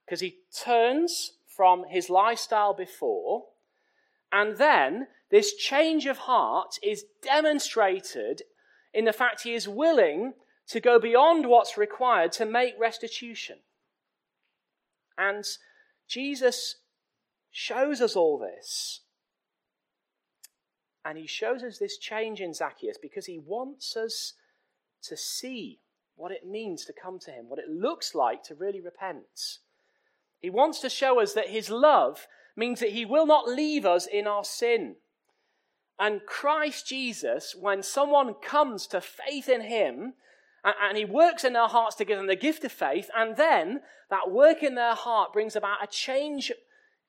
Because 0.05 0.21
he 0.21 0.37
turns 0.57 1.33
from 1.47 1.85
his 1.89 2.11
lifestyle 2.11 2.75
before, 2.75 3.45
and 4.33 4.57
then 4.57 5.09
this 5.31 5.55
change 5.55 6.07
of 6.07 6.19
heart 6.19 6.79
is 6.83 7.05
demonstrated 7.23 8.43
in 8.93 9.05
the 9.05 9.13
fact 9.13 9.43
he 9.43 9.55
is 9.55 9.69
willing 9.69 10.35
to 10.69 10.81
go 10.81 10.99
beyond 10.99 11.47
what's 11.47 11.77
required 11.77 12.33
to 12.33 12.47
make 12.47 12.75
restitution. 12.79 13.59
And 15.19 15.45
Jesus 16.09 16.77
shows 17.51 18.01
us 18.01 18.17
all 18.17 18.39
this. 18.39 19.01
And 21.05 21.17
he 21.17 21.27
shows 21.27 21.63
us 21.63 21.79
this 21.79 21.99
change 21.99 22.41
in 22.41 22.53
Zacchaeus 22.53 22.99
because 23.01 23.27
he 23.27 23.39
wants 23.39 23.97
us 23.97 24.35
to 25.03 25.17
see 25.17 25.81
what 26.17 26.33
it 26.33 26.47
means 26.47 26.85
to 26.85 26.93
come 26.93 27.19
to 27.21 27.31
him, 27.31 27.49
what 27.49 27.61
it 27.61 27.69
looks 27.69 28.15
like 28.15 28.43
to 28.45 28.55
really 28.55 28.81
repent. 28.81 29.59
He 30.41 30.51
wants 30.51 30.81
to 30.81 30.91
show 30.91 31.21
us 31.21 31.33
that 31.35 31.51
his 31.51 31.71
love 31.71 32.27
means 32.57 32.81
that 32.81 32.93
he 32.93 33.05
will 33.05 33.27
not 33.27 33.49
leave 33.49 33.85
us 33.85 34.07
in 34.07 34.27
our 34.27 34.45
sin. 34.45 34.97
And 35.99 36.23
Christ 36.27 36.87
Jesus, 36.87 37.55
when 37.59 37.83
someone 37.83 38.35
comes 38.35 38.87
to 38.89 39.01
faith 39.01 39.49
in 39.49 39.63
him, 39.63 40.15
and 40.65 40.99
he 40.99 41.05
works 41.05 41.45
in 41.45 41.53
their 41.53 41.69
hearts 41.69 41.95
to 41.97 42.05
give 42.05 42.19
them 42.19 42.27
the 42.27 42.37
gift 42.37 42.65
of 42.65 42.73
faith, 42.73 43.09
and 43.17 43.37
then 43.37 43.81
that 44.11 44.31
work 44.31 44.63
in 44.63 44.75
their 44.75 44.95
heart 44.95 45.33
brings 45.33 45.55
about 45.55 45.83
a 45.83 45.87
change 45.87 46.51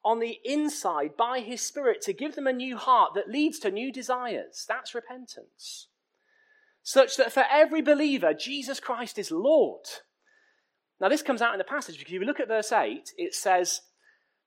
on 0.06 0.20
the 0.20 0.40
inside 0.46 1.18
by 1.18 1.40
his 1.40 1.62
spirit 1.62 2.02
to 2.02 2.14
give 2.14 2.36
them 2.36 2.48
a 2.48 2.54
new 2.54 2.78
heart 2.78 3.14
that 3.16 3.30
leads 3.30 3.60
to 3.60 3.72
new 3.72 3.92
desires. 3.92 4.66
That's 4.68 4.96
repentance. 4.96 5.88
Such 6.84 7.18
that 7.18 7.34
for 7.34 7.44
every 7.52 7.82
believer, 7.82 8.34
Jesus 8.34 8.80
Christ 8.80 9.20
is 9.20 9.32
Lord. 9.32 9.86
Now, 11.02 11.10
this 11.10 11.22
comes 11.22 11.42
out 11.42 11.54
in 11.54 11.58
the 11.58 11.64
passage 11.64 11.98
because 11.98 12.14
if 12.14 12.22
you 12.22 12.26
look 12.26 12.40
at 12.40 12.48
verse 12.48 12.72
8, 12.72 13.12
it 13.18 13.34
says, 13.36 13.82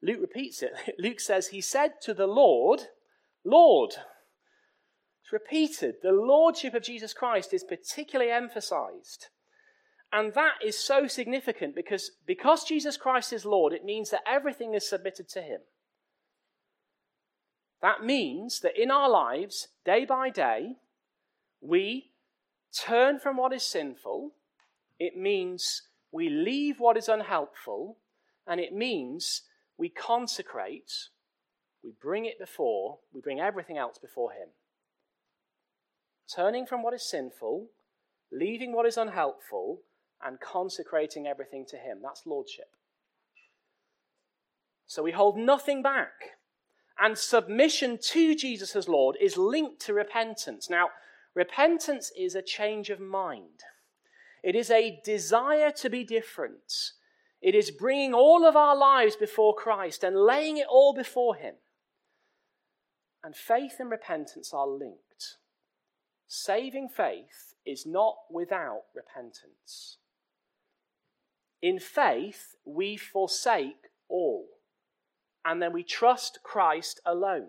Luke 0.02 0.20
repeats 0.20 0.62
it. 0.62 0.72
Luke 0.98 1.20
says, 1.20 1.48
He 1.48 1.60
said 1.60 2.00
to 2.02 2.14
the 2.14 2.26
Lord, 2.26 2.82
Lord. 3.44 3.94
It's 5.22 5.32
repeated. 5.32 5.96
The 6.02 6.12
lordship 6.12 6.74
of 6.74 6.82
Jesus 6.82 7.12
Christ 7.12 7.52
is 7.52 7.64
particularly 7.64 8.32
emphasized. 8.32 9.26
And 10.12 10.34
that 10.34 10.54
is 10.64 10.76
so 10.76 11.06
significant 11.06 11.74
because, 11.74 12.10
because 12.26 12.64
Jesus 12.64 12.96
Christ 12.96 13.32
is 13.32 13.44
Lord, 13.44 13.72
it 13.72 13.84
means 13.84 14.10
that 14.10 14.22
everything 14.26 14.74
is 14.74 14.88
submitted 14.88 15.28
to 15.30 15.42
Him. 15.42 15.60
That 17.80 18.02
means 18.04 18.60
that 18.60 18.80
in 18.80 18.90
our 18.90 19.08
lives, 19.08 19.68
day 19.84 20.04
by 20.04 20.30
day, 20.30 20.76
we 21.60 22.10
turn 22.76 23.18
from 23.18 23.36
what 23.36 23.52
is 23.52 23.62
sinful. 23.62 24.32
It 24.98 25.16
means 25.16 25.82
we 26.12 26.28
leave 26.28 26.80
what 26.80 26.96
is 26.96 27.08
unhelpful. 27.08 27.98
And 28.46 28.60
it 28.60 28.72
means 28.72 29.42
we 29.80 29.88
consecrate, 29.88 31.08
we 31.82 31.90
bring 32.00 32.26
it 32.26 32.38
before, 32.38 32.98
we 33.12 33.20
bring 33.20 33.40
everything 33.40 33.78
else 33.78 33.98
before 33.98 34.30
Him 34.30 34.50
turning 36.34 36.66
from 36.66 36.82
what 36.82 36.94
is 36.94 37.08
sinful, 37.08 37.66
leaving 38.32 38.72
what 38.72 38.86
is 38.86 38.96
unhelpful, 38.96 39.82
and 40.24 40.38
consecrating 40.40 41.26
everything 41.26 41.64
to 41.66 41.76
Him. 41.76 41.98
That's 42.02 42.26
lordship. 42.26 42.70
So 44.86 45.02
we 45.02 45.12
hold 45.12 45.36
nothing 45.36 45.82
back. 45.82 46.36
And 46.98 47.16
submission 47.16 47.98
to 48.10 48.34
Jesus 48.34 48.76
as 48.76 48.86
Lord 48.86 49.16
is 49.20 49.38
linked 49.38 49.80
to 49.86 49.94
repentance. 49.94 50.68
Now, 50.68 50.90
repentance 51.34 52.12
is 52.16 52.34
a 52.34 52.42
change 52.42 52.90
of 52.90 53.00
mind, 53.00 53.64
it 54.42 54.54
is 54.54 54.70
a 54.70 55.00
desire 55.04 55.70
to 55.72 55.90
be 55.90 56.04
different. 56.04 56.92
It 57.40 57.54
is 57.54 57.70
bringing 57.70 58.12
all 58.12 58.44
of 58.44 58.54
our 58.54 58.76
lives 58.76 59.16
before 59.16 59.54
Christ 59.54 60.04
and 60.04 60.16
laying 60.16 60.58
it 60.58 60.66
all 60.68 60.94
before 60.94 61.36
Him. 61.36 61.54
And 63.24 63.34
faith 63.34 63.76
and 63.78 63.90
repentance 63.90 64.52
are 64.52 64.66
linked. 64.66 65.36
Saving 66.26 66.88
faith 66.88 67.54
is 67.66 67.86
not 67.86 68.16
without 68.30 68.82
repentance. 68.94 69.98
In 71.62 71.78
faith, 71.78 72.54
we 72.64 72.96
forsake 72.96 73.88
all, 74.08 74.46
and 75.44 75.60
then 75.60 75.72
we 75.72 75.82
trust 75.82 76.38
Christ 76.42 77.00
alone. 77.04 77.48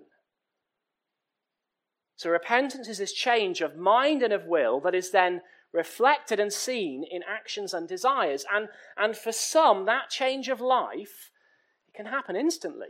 So, 2.17 2.29
repentance 2.29 2.87
is 2.87 2.97
this 2.97 3.13
change 3.13 3.61
of 3.61 3.77
mind 3.77 4.21
and 4.21 4.33
of 4.33 4.45
will 4.45 4.79
that 4.81 4.93
is 4.93 5.11
then 5.11 5.41
reflected 5.73 6.39
and 6.39 6.51
seen 6.51 7.03
in 7.09 7.21
actions 7.27 7.73
and 7.73 7.87
desires. 7.87 8.45
And, 8.53 8.67
and 8.97 9.15
for 9.15 9.31
some, 9.31 9.85
that 9.85 10.09
change 10.09 10.49
of 10.49 10.59
life 10.61 11.31
it 11.87 11.95
can 11.95 12.05
happen 12.05 12.35
instantly. 12.35 12.89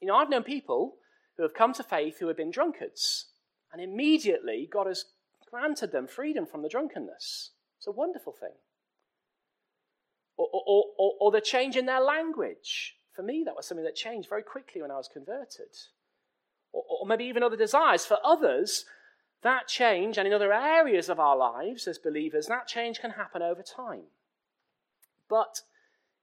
You 0.00 0.08
know, 0.08 0.16
I've 0.16 0.30
known 0.30 0.42
people 0.42 0.96
who 1.36 1.42
have 1.42 1.54
come 1.54 1.72
to 1.74 1.82
faith 1.82 2.18
who 2.18 2.28
have 2.28 2.36
been 2.36 2.50
drunkards 2.50 3.26
and 3.72 3.82
immediately, 3.82 4.68
God 4.72 4.86
has 4.86 5.04
granted 5.50 5.92
them 5.92 6.06
freedom 6.06 6.46
from 6.46 6.62
the 6.62 6.68
drunkenness. 6.68 7.50
It's 7.78 7.86
a 7.86 7.92
wonderful 7.92 8.32
thing. 8.32 8.54
Or, 10.38 10.48
or, 10.52 10.84
or, 10.98 11.12
or, 11.20 11.30
the 11.30 11.40
change 11.40 11.76
in 11.76 11.86
their 11.86 12.00
language. 12.00 12.96
For 13.14 13.22
me, 13.22 13.42
that 13.44 13.56
was 13.56 13.66
something 13.66 13.84
that 13.84 13.94
changed 13.94 14.28
very 14.28 14.42
quickly 14.42 14.82
when 14.82 14.90
I 14.90 14.96
was 14.96 15.08
converted. 15.08 15.74
Or, 16.72 16.84
or 16.88 17.06
maybe 17.06 17.24
even 17.24 17.42
other 17.42 17.56
desires. 17.56 18.04
For 18.04 18.18
others, 18.22 18.84
that 19.42 19.68
change, 19.68 20.18
and 20.18 20.26
in 20.26 20.32
other 20.32 20.52
areas 20.52 21.08
of 21.08 21.20
our 21.20 21.36
lives 21.36 21.86
as 21.86 21.98
believers, 21.98 22.46
that 22.46 22.66
change 22.66 23.00
can 23.00 23.12
happen 23.12 23.42
over 23.42 23.62
time. 23.62 24.04
But 25.28 25.60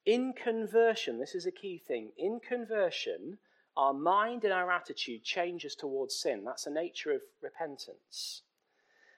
in 0.06 0.34
conversion, 0.34 1.20
this 1.20 1.36
is 1.36 1.46
a 1.46 1.52
key 1.52 1.78
thing. 1.78 2.12
In 2.18 2.40
conversion, 2.40 3.38
our 3.76 3.94
mind 3.94 4.44
and 4.44 4.54
our 4.54 4.72
attitude 4.72 5.24
changes 5.24 5.76
towards 5.76 6.16
sin. 6.16 6.44
That's 6.44 6.66
the 6.66 6.72
nature 6.72 7.12
of 7.12 7.22
repentance. 7.42 8.42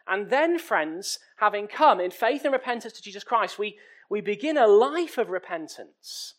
And 0.08 0.30
then, 0.30 0.60
friends, 0.60 1.20
having 1.38 1.68
come 1.68 2.00
in 2.00 2.12
faith 2.12 2.44
and 2.44 2.54
repentance 2.54 2.94
to 2.94 3.02
Jesus 3.02 3.24
Christ, 3.24 3.58
we, 3.58 3.78
we 4.10 4.22
begin 4.22 4.58
a 4.58 4.68
life 4.68 5.18
of 5.18 5.30
repentance. 5.30 6.36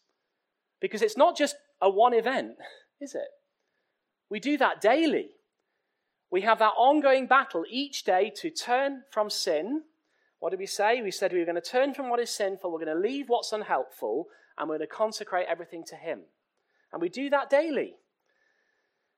Because 0.81 1.03
it's 1.03 1.17
not 1.17 1.37
just 1.37 1.57
a 1.81 1.91
one 1.91 2.15
event, 2.15 2.57
is 3.01 3.15
it? 3.15 3.29
We 4.31 4.41
do 4.41 4.57
that 4.59 4.81
daily. 4.81 5.31
We 6.31 6.43
have 6.43 6.59
that 6.59 6.75
ongoing 6.77 7.27
battle 7.27 7.65
each 7.71 8.05
day 8.05 8.33
to 8.37 8.51
turn 8.51 9.03
from 9.11 9.31
sin. 9.31 9.83
What 10.39 10.51
did 10.51 10.59
we 10.59 10.67
say? 10.67 11.01
We 11.01 11.11
said 11.11 11.33
we 11.33 11.39
were 11.39 11.45
going 11.45 11.55
to 11.55 11.61
turn 11.61 11.95
from 11.95 12.11
what 12.11 12.21
is 12.21 12.31
sinful, 12.31 12.71
we're 12.71 12.85
going 12.85 12.97
to 12.97 13.09
leave 13.09 13.29
what's 13.29 13.53
unhelpful, 13.53 14.27
and 14.59 14.69
we're 14.69 14.79
going 14.79 14.89
to 14.89 14.95
consecrate 14.95 15.47
everything 15.49 15.85
to 15.89 15.97
Him. 15.97 16.23
And 16.93 17.01
we 17.01 17.09
do 17.09 17.31
that 17.31 17.51
daily. 17.51 17.95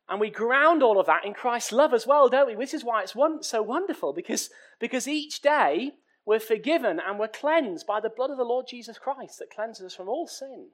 And 0.08 0.20
we 0.20 0.30
ground 0.30 0.82
all 0.82 0.98
of 0.98 1.06
that 1.06 1.24
in 1.24 1.34
Christ's 1.34 1.72
love 1.72 1.92
as 1.92 2.06
well, 2.06 2.28
don't 2.28 2.46
we? 2.46 2.56
Which 2.56 2.72
is 2.72 2.84
why 2.84 3.02
it's 3.02 3.14
one, 3.14 3.42
so 3.42 3.62
wonderful, 3.62 4.12
because, 4.12 4.48
because 4.80 5.06
each 5.06 5.42
day 5.42 5.92
we're 6.24 6.40
forgiven 6.40 6.98
and 7.06 7.18
we're 7.18 7.28
cleansed 7.28 7.86
by 7.86 8.00
the 8.00 8.10
blood 8.10 8.30
of 8.30 8.38
the 8.38 8.44
Lord 8.44 8.66
Jesus 8.68 8.98
Christ 8.98 9.38
that 9.38 9.50
cleanses 9.50 9.86
us 9.86 9.94
from 9.94 10.08
all 10.08 10.26
sin. 10.26 10.68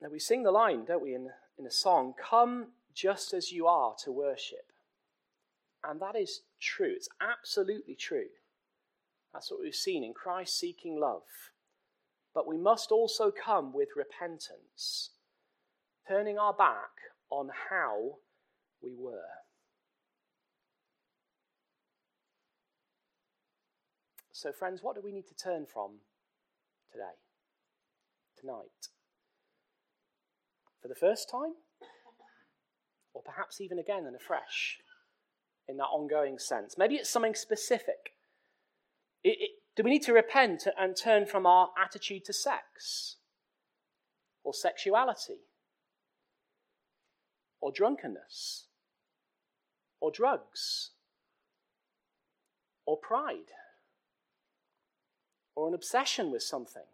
Now 0.00 0.08
we 0.08 0.18
sing 0.18 0.42
the 0.42 0.50
line, 0.50 0.84
don't 0.84 1.02
we, 1.02 1.14
in, 1.14 1.30
in 1.58 1.66
a 1.66 1.70
song, 1.70 2.14
Come 2.20 2.68
just 2.94 3.32
as 3.34 3.52
you 3.52 3.66
are 3.66 3.94
to 4.04 4.10
worship. 4.10 4.72
And 5.84 6.00
that 6.00 6.16
is 6.16 6.42
true. 6.60 6.92
It's 6.94 7.08
absolutely 7.20 7.94
true. 7.94 8.28
That's 9.32 9.50
what 9.50 9.60
we've 9.60 9.74
seen 9.74 10.02
in 10.02 10.12
Christ 10.12 10.58
seeking 10.58 10.98
love. 10.98 11.22
But 12.34 12.46
we 12.46 12.56
must 12.56 12.90
also 12.90 13.30
come 13.30 13.72
with 13.72 13.88
repentance, 13.96 15.10
turning 16.06 16.38
our 16.38 16.52
back 16.52 16.90
on 17.30 17.50
how 17.70 18.18
we 18.82 18.94
were. 18.94 19.20
So, 24.32 24.52
friends, 24.52 24.82
what 24.82 24.94
do 24.94 25.02
we 25.02 25.12
need 25.12 25.26
to 25.28 25.34
turn 25.34 25.66
from 25.66 26.00
today, 26.90 27.18
tonight? 28.38 28.88
For 30.80 30.88
the 30.88 30.94
first 30.94 31.28
time? 31.30 31.54
Or 33.12 33.22
perhaps 33.22 33.60
even 33.60 33.78
again 33.78 34.06
and 34.06 34.16
afresh 34.16 34.78
in 35.68 35.76
that 35.76 35.84
ongoing 35.84 36.38
sense? 36.38 36.76
Maybe 36.78 36.96
it's 36.96 37.10
something 37.10 37.34
specific. 37.34 38.14
It, 39.22 39.36
it, 39.40 39.50
do 39.76 39.82
we 39.82 39.90
need 39.90 40.02
to 40.04 40.12
repent 40.12 40.66
and 40.78 40.96
turn 40.96 41.26
from 41.26 41.46
our 41.46 41.70
attitude 41.80 42.24
to 42.26 42.32
sex? 42.32 43.16
Or 44.42 44.54
sexuality? 44.54 45.40
Or 47.60 47.70
drunkenness? 47.70 48.66
Or 50.00 50.10
drugs? 50.10 50.90
Or 52.86 52.96
pride? 52.96 53.52
Or 55.54 55.68
an 55.68 55.74
obsession 55.74 56.30
with 56.30 56.42
something 56.42 56.88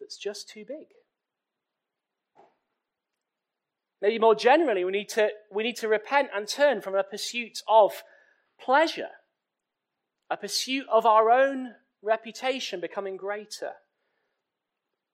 that's 0.00 0.16
just 0.16 0.48
too 0.48 0.64
big? 0.66 0.88
Maybe 4.00 4.18
more 4.18 4.34
generally, 4.34 4.84
we 4.84 4.92
need 4.92 5.08
to, 5.10 5.30
we 5.52 5.62
need 5.64 5.76
to 5.76 5.88
repent 5.88 6.28
and 6.34 6.46
turn 6.46 6.80
from 6.80 6.94
a 6.94 7.02
pursuit 7.02 7.62
of 7.68 8.02
pleasure 8.60 9.08
a 10.30 10.36
pursuit 10.36 10.86
of 10.92 11.06
our 11.06 11.30
own 11.30 11.74
reputation 12.02 12.80
becoming 12.80 13.16
greater, 13.16 13.72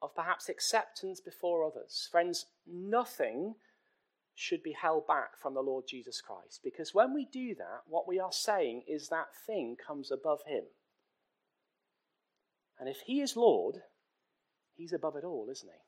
of 0.02 0.14
perhaps 0.14 0.48
acceptance 0.48 1.20
before 1.20 1.64
others. 1.64 2.08
Friends, 2.10 2.46
nothing 2.66 3.54
should 4.34 4.62
be 4.62 4.72
held 4.72 5.06
back 5.06 5.38
from 5.40 5.54
the 5.54 5.60
Lord 5.60 5.84
Jesus 5.88 6.20
Christ 6.20 6.60
because 6.64 6.92
when 6.92 7.14
we 7.14 7.24
do 7.32 7.54
that, 7.54 7.82
what 7.86 8.08
we 8.08 8.18
are 8.18 8.32
saying 8.32 8.82
is 8.88 9.08
that 9.08 9.28
thing 9.46 9.76
comes 9.86 10.10
above 10.10 10.40
him. 10.46 10.64
And 12.78 12.88
if 12.88 13.02
he 13.06 13.20
is 13.20 13.36
Lord, 13.36 13.76
he's 14.74 14.92
above 14.92 15.14
it 15.14 15.22
all, 15.24 15.46
isn't 15.50 15.68
he? 15.68 15.78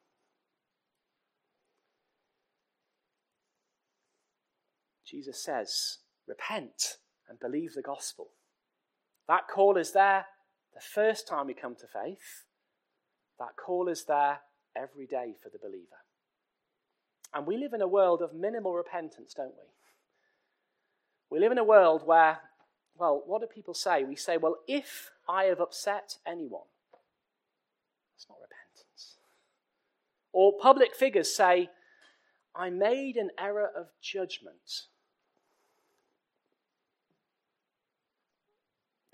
Jesus 5.06 5.42
says, 5.42 5.98
Repent 6.26 6.96
and 7.28 7.38
believe 7.38 7.74
the 7.74 7.82
gospel. 7.82 8.28
That 9.28 9.48
call 9.48 9.76
is 9.76 9.92
there 9.92 10.26
the 10.74 10.80
first 10.80 11.28
time 11.28 11.46
we 11.46 11.54
come 11.54 11.76
to 11.76 11.86
faith. 11.86 12.44
That 13.38 13.56
call 13.56 13.88
is 13.88 14.04
there 14.04 14.40
every 14.76 15.06
day 15.06 15.34
for 15.42 15.48
the 15.48 15.58
believer. 15.58 16.02
And 17.34 17.46
we 17.46 17.56
live 17.56 17.72
in 17.72 17.82
a 17.82 17.88
world 17.88 18.22
of 18.22 18.34
minimal 18.34 18.74
repentance, 18.74 19.34
don't 19.34 19.54
we? 19.54 19.70
We 21.30 21.40
live 21.40 21.52
in 21.52 21.58
a 21.58 21.64
world 21.64 22.02
where, 22.06 22.38
well, 22.96 23.22
what 23.26 23.40
do 23.40 23.46
people 23.46 23.74
say? 23.74 24.04
We 24.04 24.16
say, 24.16 24.36
well, 24.36 24.58
if 24.66 25.10
I 25.28 25.44
have 25.44 25.60
upset 25.60 26.18
anyone, 26.26 26.68
that's 28.14 28.26
not 28.28 28.38
repentance. 28.40 29.16
Or 30.32 30.52
public 30.60 30.94
figures 30.94 31.34
say, 31.34 31.70
I 32.54 32.70
made 32.70 33.16
an 33.16 33.30
error 33.38 33.70
of 33.76 33.88
judgment. 34.00 34.86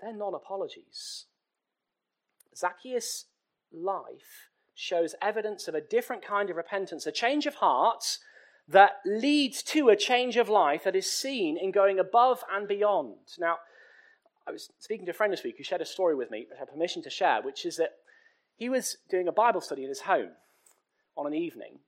They're 0.03 0.13
non 0.13 0.33
apologies. 0.33 1.25
Zacchaeus' 2.55 3.25
life 3.71 4.49
shows 4.75 5.15
evidence 5.21 5.67
of 5.67 5.75
a 5.75 5.81
different 5.81 6.25
kind 6.25 6.49
of 6.49 6.57
repentance, 6.57 7.05
a 7.05 7.11
change 7.11 7.45
of 7.45 7.55
heart 7.55 8.17
that 8.67 8.93
leads 9.05 9.63
to 9.63 9.89
a 9.89 9.95
change 9.95 10.35
of 10.35 10.49
life 10.49 10.83
that 10.83 10.95
is 10.95 11.11
seen 11.11 11.57
in 11.57 11.71
going 11.71 11.99
above 11.99 12.43
and 12.51 12.67
beyond. 12.67 13.15
Now, 13.39 13.57
I 14.45 14.51
was 14.51 14.69
speaking 14.79 15.05
to 15.05 15.11
a 15.11 15.13
friend 15.13 15.31
this 15.31 15.43
week 15.43 15.55
who 15.57 15.63
shared 15.63 15.81
a 15.81 15.85
story 15.85 16.15
with 16.15 16.29
me, 16.29 16.47
I 16.53 16.59
had 16.59 16.69
permission 16.69 17.01
to 17.03 17.09
share, 17.09 17.41
which 17.41 17.65
is 17.65 17.77
that 17.77 17.91
he 18.55 18.67
was 18.67 18.97
doing 19.09 19.27
a 19.27 19.31
Bible 19.31 19.61
study 19.61 19.83
in 19.83 19.89
his 19.89 20.01
home 20.01 20.31
on 21.15 21.27
an 21.27 21.33
evening 21.33 21.79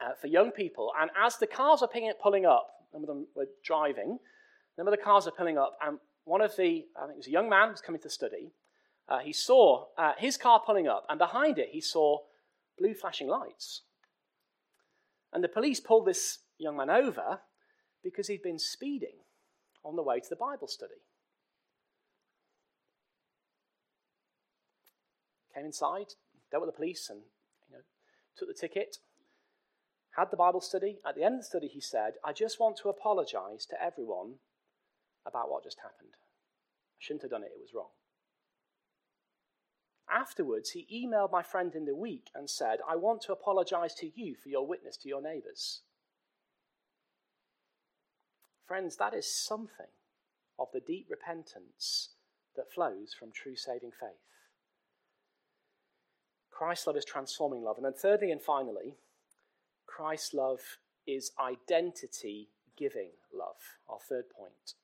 uh, 0.00 0.12
for 0.18 0.28
young 0.28 0.50
people, 0.50 0.92
and 0.98 1.10
as 1.22 1.36
the 1.36 1.46
cars 1.46 1.82
were 1.82 2.14
pulling 2.22 2.46
up, 2.46 2.68
some 2.90 3.02
of 3.02 3.06
them 3.06 3.26
were 3.34 3.48
driving, 3.64 4.18
some 4.76 4.86
of 4.86 4.92
the 4.92 5.02
cars 5.02 5.26
were 5.26 5.32
pulling 5.32 5.58
up, 5.58 5.76
and 5.84 5.98
one 6.28 6.42
of 6.42 6.54
the, 6.56 6.84
I 6.94 7.06
think 7.06 7.14
it 7.14 7.16
was 7.16 7.26
a 7.26 7.30
young 7.30 7.48
man 7.48 7.70
was 7.70 7.80
coming 7.80 8.02
to 8.02 8.10
study. 8.10 8.52
Uh, 9.08 9.20
he 9.20 9.32
saw 9.32 9.86
uh, 9.96 10.12
his 10.18 10.36
car 10.36 10.60
pulling 10.64 10.86
up, 10.86 11.06
and 11.08 11.18
behind 11.18 11.58
it 11.58 11.70
he 11.72 11.80
saw 11.80 12.18
blue 12.76 12.92
flashing 12.92 13.28
lights. 13.28 13.82
And 15.32 15.42
the 15.42 15.48
police 15.48 15.80
pulled 15.80 16.06
this 16.06 16.40
young 16.58 16.76
man 16.76 16.90
over 16.90 17.40
because 18.04 18.28
he'd 18.28 18.42
been 18.42 18.58
speeding 18.58 19.16
on 19.82 19.96
the 19.96 20.02
way 20.02 20.20
to 20.20 20.28
the 20.28 20.36
Bible 20.36 20.68
study. 20.68 21.00
Came 25.54 25.64
inside, 25.64 26.12
dealt 26.50 26.66
with 26.66 26.74
the 26.74 26.76
police, 26.76 27.08
and 27.08 27.20
you 27.68 27.76
know, 27.76 27.82
took 28.36 28.48
the 28.48 28.54
ticket. 28.54 28.98
Had 30.16 30.30
the 30.30 30.36
Bible 30.36 30.60
study. 30.60 30.98
At 31.06 31.14
the 31.14 31.24
end 31.24 31.36
of 31.36 31.40
the 31.40 31.46
study, 31.46 31.68
he 31.68 31.80
said, 31.80 32.14
I 32.22 32.32
just 32.32 32.60
want 32.60 32.76
to 32.78 32.90
apologize 32.90 33.64
to 33.66 33.82
everyone 33.82 34.34
about 35.28 35.50
what 35.50 35.64
just 35.64 35.78
happened. 35.78 36.14
I 36.14 36.98
shouldn't 36.98 37.22
have 37.22 37.30
done 37.30 37.42
it, 37.42 37.52
it 37.54 37.60
was 37.60 37.74
wrong. 37.74 37.90
Afterwards, 40.10 40.70
he 40.70 40.86
emailed 40.92 41.30
my 41.30 41.42
friend 41.42 41.74
in 41.74 41.84
the 41.84 41.94
week 41.94 42.30
and 42.34 42.48
said, 42.48 42.78
I 42.88 42.96
want 42.96 43.20
to 43.22 43.32
apologize 43.32 43.94
to 43.96 44.10
you 44.14 44.34
for 44.42 44.48
your 44.48 44.66
witness 44.66 44.96
to 44.98 45.08
your 45.08 45.20
neighbors. 45.20 45.82
Friends, 48.66 48.96
that 48.96 49.14
is 49.14 49.30
something 49.30 49.92
of 50.58 50.68
the 50.72 50.80
deep 50.80 51.08
repentance 51.10 52.10
that 52.56 52.72
flows 52.72 53.14
from 53.18 53.32
true 53.32 53.56
saving 53.56 53.92
faith. 53.98 54.18
Christ's 56.50 56.86
love 56.86 56.96
is 56.96 57.04
transforming 57.04 57.62
love. 57.62 57.76
And 57.76 57.84
then, 57.84 57.92
thirdly 57.92 58.32
and 58.32 58.42
finally, 58.42 58.96
Christ's 59.86 60.34
love 60.34 60.60
is 61.06 61.32
identity 61.38 62.48
giving 62.76 63.10
love. 63.32 63.56
Our 63.88 63.98
third 64.08 64.24
point. 64.36 64.74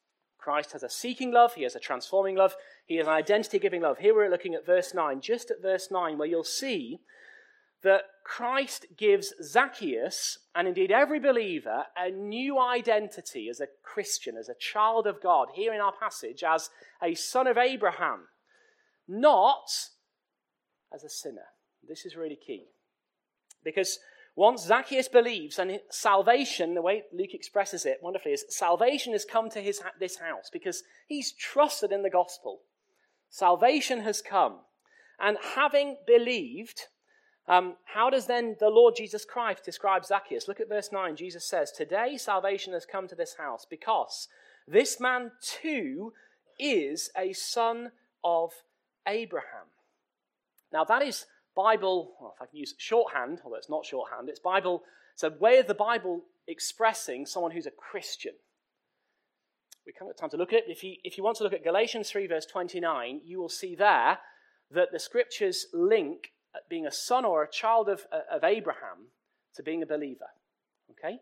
Christ 0.44 0.72
has 0.72 0.82
a 0.82 0.90
seeking 0.90 1.32
love, 1.32 1.54
he 1.54 1.62
has 1.62 1.74
a 1.74 1.80
transforming 1.80 2.36
love, 2.36 2.54
he 2.84 2.96
has 2.96 3.06
an 3.06 3.14
identity 3.14 3.58
giving 3.58 3.80
love. 3.80 3.96
Here 3.96 4.14
we're 4.14 4.28
looking 4.28 4.54
at 4.54 4.66
verse 4.66 4.92
9, 4.92 5.22
just 5.22 5.50
at 5.50 5.62
verse 5.62 5.88
9, 5.90 6.18
where 6.18 6.28
you'll 6.28 6.44
see 6.44 7.00
that 7.82 8.02
Christ 8.26 8.84
gives 8.94 9.32
Zacchaeus, 9.42 10.36
and 10.54 10.68
indeed 10.68 10.92
every 10.92 11.18
believer, 11.18 11.84
a 11.96 12.10
new 12.10 12.60
identity 12.60 13.48
as 13.48 13.58
a 13.58 13.68
Christian, 13.82 14.36
as 14.36 14.50
a 14.50 14.54
child 14.54 15.06
of 15.06 15.22
God, 15.22 15.48
here 15.54 15.72
in 15.72 15.80
our 15.80 15.94
passage, 15.98 16.44
as 16.44 16.68
a 17.02 17.14
son 17.14 17.46
of 17.46 17.56
Abraham, 17.56 18.28
not 19.08 19.70
as 20.92 21.04
a 21.04 21.08
sinner. 21.08 21.46
This 21.88 22.04
is 22.04 22.16
really 22.16 22.36
key. 22.36 22.66
Because 23.64 23.98
once 24.36 24.64
Zacchaeus 24.64 25.08
believes, 25.08 25.58
and 25.58 25.80
salvation, 25.90 26.74
the 26.74 26.82
way 26.82 27.04
Luke 27.12 27.34
expresses 27.34 27.86
it 27.86 27.98
wonderfully, 28.02 28.32
is 28.32 28.44
salvation 28.48 29.12
has 29.12 29.24
come 29.24 29.48
to 29.50 29.60
his, 29.60 29.80
this 30.00 30.18
house 30.18 30.50
because 30.52 30.82
he's 31.06 31.32
trusted 31.32 31.92
in 31.92 32.02
the 32.02 32.10
gospel. 32.10 32.60
Salvation 33.30 34.00
has 34.00 34.20
come. 34.20 34.56
And 35.20 35.38
having 35.54 35.96
believed, 36.06 36.88
Um, 37.46 37.76
how 37.84 38.08
does 38.10 38.26
then 38.26 38.56
the 38.58 38.70
Lord 38.70 38.94
Jesus 38.96 39.24
Christ 39.24 39.64
describe 39.64 40.04
Zacchaeus? 40.04 40.48
Look 40.48 40.60
at 40.60 40.68
verse 40.68 40.90
9. 40.90 41.14
Jesus 41.14 41.46
says, 41.46 41.70
Today 41.70 42.16
salvation 42.16 42.72
has 42.72 42.86
come 42.86 43.06
to 43.06 43.14
this 43.14 43.34
house 43.34 43.66
because 43.68 44.28
this 44.66 44.98
man 44.98 45.30
too 45.42 46.14
is 46.58 47.10
a 47.16 47.34
son 47.34 47.92
of 48.22 48.52
Abraham. 49.06 49.68
Now, 50.72 50.84
that 50.84 51.02
is 51.02 51.26
Bible, 51.54 52.14
well, 52.20 52.34
if 52.36 52.42
I 52.42 52.46
can 52.46 52.58
use 52.58 52.74
shorthand, 52.78 53.40
although 53.44 53.56
it's 53.56 53.70
not 53.70 53.84
shorthand, 53.84 54.28
it's 54.28 54.40
Bible, 54.40 54.82
it's 55.12 55.22
a 55.22 55.30
way 55.30 55.58
of 55.58 55.66
the 55.66 55.74
Bible 55.74 56.22
expressing 56.46 57.26
someone 57.26 57.52
who's 57.52 57.66
a 57.66 57.70
Christian. 57.70 58.32
We 59.86 59.92
can't 59.92 60.08
have 60.08 60.16
time 60.16 60.30
to 60.30 60.36
look 60.36 60.52
at 60.52 60.60
it. 60.60 60.64
If 60.68 60.82
you, 60.82 60.96
if 61.04 61.18
you 61.18 61.24
want 61.24 61.36
to 61.38 61.44
look 61.44 61.52
at 61.52 61.62
Galatians 61.62 62.10
3, 62.10 62.26
verse 62.26 62.46
29, 62.46 63.20
you 63.24 63.38
will 63.38 63.48
see 63.48 63.74
there 63.74 64.18
that 64.70 64.92
the 64.92 64.98
scriptures 64.98 65.66
link 65.72 66.32
being 66.68 66.86
a 66.86 66.92
son 66.92 67.24
or 67.24 67.42
a 67.42 67.50
child 67.50 67.88
of, 67.88 68.06
of 68.30 68.44
Abraham 68.44 69.08
to 69.54 69.62
being 69.62 69.82
a 69.82 69.86
believer. 69.86 70.28
Okay? 70.90 71.18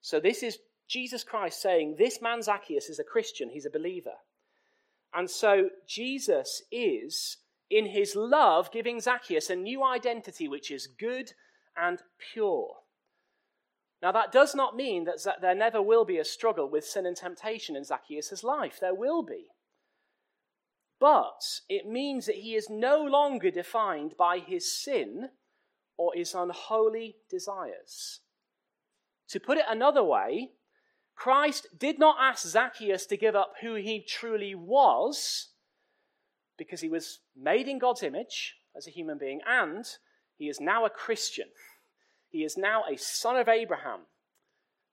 So 0.00 0.18
this 0.18 0.42
is 0.42 0.58
Jesus 0.88 1.22
Christ 1.22 1.60
saying, 1.60 1.96
This 1.98 2.20
man 2.20 2.42
Zacchaeus 2.42 2.88
is 2.88 2.98
a 2.98 3.04
Christian, 3.04 3.50
he's 3.50 3.66
a 3.66 3.70
believer. 3.70 4.14
And 5.14 5.28
so 5.28 5.70
Jesus 5.86 6.62
is, 6.70 7.38
in 7.70 7.86
his 7.86 8.16
love, 8.16 8.72
giving 8.72 9.00
Zacchaeus 9.00 9.48
a 9.48 9.56
new 9.56 9.84
identity 9.84 10.48
which 10.48 10.70
is 10.70 10.88
good 10.88 11.32
and 11.76 12.02
pure. 12.32 12.74
Now, 14.02 14.12
that 14.12 14.32
does 14.32 14.54
not 14.54 14.76
mean 14.76 15.04
that 15.04 15.40
there 15.40 15.54
never 15.54 15.80
will 15.80 16.04
be 16.04 16.18
a 16.18 16.24
struggle 16.24 16.68
with 16.68 16.86
sin 16.86 17.06
and 17.06 17.16
temptation 17.16 17.76
in 17.76 17.84
Zacchaeus' 17.84 18.42
life. 18.42 18.78
There 18.80 18.94
will 18.94 19.22
be. 19.22 19.46
But 20.98 21.60
it 21.68 21.86
means 21.86 22.26
that 22.26 22.36
he 22.36 22.54
is 22.54 22.68
no 22.68 23.02
longer 23.02 23.50
defined 23.50 24.14
by 24.18 24.38
his 24.38 24.72
sin 24.72 25.30
or 25.96 26.12
his 26.14 26.34
unholy 26.34 27.16
desires. 27.28 28.20
To 29.28 29.38
put 29.38 29.58
it 29.58 29.64
another 29.68 30.02
way, 30.02 30.52
Christ 31.14 31.68
did 31.78 31.98
not 31.98 32.16
ask 32.18 32.46
Zacchaeus 32.46 33.06
to 33.06 33.16
give 33.16 33.36
up 33.36 33.54
who 33.60 33.74
he 33.74 34.02
truly 34.02 34.54
was 34.54 35.50
because 36.60 36.82
he 36.82 36.90
was 36.90 37.20
made 37.34 37.68
in 37.68 37.78
God's 37.78 38.02
image 38.02 38.56
as 38.76 38.86
a 38.86 38.90
human 38.90 39.16
being 39.16 39.40
and 39.48 39.86
he 40.36 40.46
is 40.46 40.60
now 40.60 40.84
a 40.84 40.90
Christian. 40.90 41.48
He 42.28 42.44
is 42.44 42.58
now 42.58 42.84
a 42.84 42.98
son 42.98 43.36
of 43.36 43.48
Abraham 43.48 44.00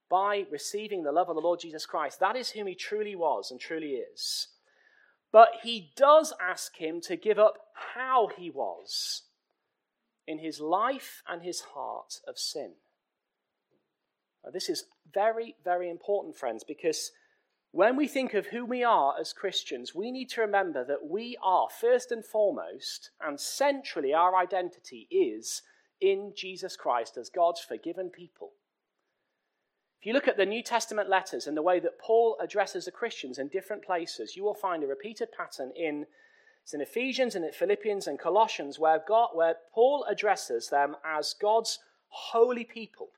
by 0.10 0.46
receiving 0.50 1.04
the 1.04 1.12
love 1.12 1.28
of 1.28 1.36
the 1.36 1.42
Lord 1.42 1.60
Jesus 1.60 1.86
Christ. 1.86 2.22
That 2.22 2.38
is 2.38 2.52
whom 2.52 2.68
he 2.68 2.74
truly 2.74 3.18
was 3.18 3.52
and 3.52 3.60
truly 3.60 3.96
is. 4.14 4.48
But 5.34 5.50
he 5.62 5.92
does 5.98 6.34
ask 6.42 6.78
him 6.78 7.02
to 7.02 7.18
give 7.18 7.38
up 7.38 7.58
how 7.96 8.30
he 8.38 8.50
was 8.50 9.24
in 10.26 10.40
his 10.40 10.62
life 10.62 11.22
and 11.28 11.44
his 11.44 11.60
heart 11.74 12.22
of 12.26 12.38
sin. 12.38 12.76
Now, 14.42 14.52
this 14.52 14.70
is 14.70 14.86
very, 15.14 15.56
very 15.66 15.90
important, 15.90 16.38
friends, 16.38 16.64
because 16.64 17.12
when 17.78 17.96
we 17.96 18.08
think 18.08 18.34
of 18.34 18.48
who 18.48 18.66
we 18.66 18.84
are 18.84 19.14
as 19.20 19.34
Christians, 19.34 19.94
we 19.94 20.10
need 20.10 20.30
to 20.30 20.42
remember 20.42 20.84
that 20.84 21.08
we 21.08 21.38
are, 21.44 21.68
first 21.70 22.12
and 22.12 22.26
foremost, 22.26 23.12
and 23.22 23.40
centrally, 23.40 24.16
our 24.16 24.36
identity 24.36 25.08
is 25.12 25.62
in 26.02 26.34
Jesus 26.36 26.76
Christ 26.76 27.18
as 27.18 27.30
God's 27.30 27.62
forgiven 27.62 28.10
people. 28.10 28.54
If 30.02 30.08
you 30.08 30.14
look 30.14 30.28
at 30.28 30.38
the 30.38 30.46
New 30.48 30.64
Testament 30.64 31.08
letters 31.08 31.46
and 31.46 31.56
the 31.56 31.62
way 31.62 31.80
that 31.80 32.00
Paul 32.00 32.36
addresses 32.42 32.86
the 32.86 32.92
Christians 32.92 33.38
in 33.38 33.48
different 33.50 33.86
places, 33.86 34.36
you 34.36 34.44
will 34.44 34.56
find 34.56 34.84
a 34.84 34.88
repeated 34.88 35.28
pattern 35.32 35.72
in, 35.76 36.08
in 36.74 36.82
Ephesians 36.82 37.36
and 37.36 37.46
in 37.46 37.52
Philippians 37.52 38.08
and 38.08 38.18
Colossians 38.18 38.80
where, 38.80 39.04
God, 39.08 39.30
where 39.36 39.58
Paul 39.72 40.04
addresses 40.10 40.70
them 40.70 40.96
as 41.06 41.36
God's 41.40 41.78
holy 42.08 42.64
people. 42.64 43.10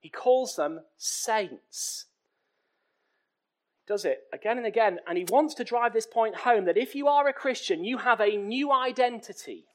He 0.00 0.10
calls 0.10 0.56
them 0.56 0.80
saints. 0.98 2.08
Does 3.92 4.06
it 4.06 4.22
again 4.32 4.56
and 4.56 4.66
again, 4.66 5.00
and 5.06 5.18
he 5.18 5.24
wants 5.28 5.52
to 5.56 5.64
drive 5.64 5.92
this 5.92 6.06
point 6.06 6.34
home 6.34 6.64
that 6.64 6.78
if 6.78 6.94
you 6.94 7.08
are 7.08 7.28
a 7.28 7.32
Christian, 7.34 7.84
you 7.84 7.98
have 7.98 8.22
a 8.22 8.38
new 8.38 8.72
identity. 8.72 9.66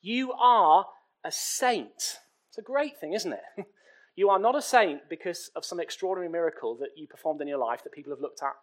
You 0.00 0.32
are 0.32 0.86
a 1.22 1.30
saint. 1.30 2.20
It's 2.48 2.56
a 2.56 2.62
great 2.62 2.98
thing, 2.98 3.12
isn't 3.12 3.34
it? 3.34 3.66
you 4.16 4.30
are 4.30 4.38
not 4.38 4.56
a 4.56 4.62
saint 4.62 5.10
because 5.10 5.50
of 5.54 5.66
some 5.66 5.78
extraordinary 5.78 6.32
miracle 6.32 6.74
that 6.76 6.96
you 6.96 7.06
performed 7.06 7.42
in 7.42 7.48
your 7.48 7.58
life 7.58 7.84
that 7.84 7.92
people 7.92 8.14
have 8.14 8.22
looked 8.22 8.42
at 8.42 8.54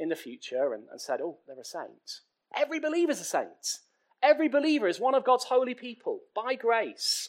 in 0.00 0.08
the 0.08 0.16
future 0.16 0.74
and, 0.74 0.82
and 0.90 1.00
said, 1.00 1.20
oh, 1.20 1.38
they're 1.46 1.60
a 1.60 1.64
saint. 1.64 2.22
Every 2.52 2.80
believer 2.80 3.12
is 3.12 3.20
a 3.20 3.24
saint. 3.24 3.78
Every 4.20 4.48
believer 4.48 4.88
is 4.88 4.98
one 4.98 5.14
of 5.14 5.22
God's 5.22 5.44
holy 5.44 5.74
people 5.74 6.22
by 6.34 6.56
grace. 6.56 7.28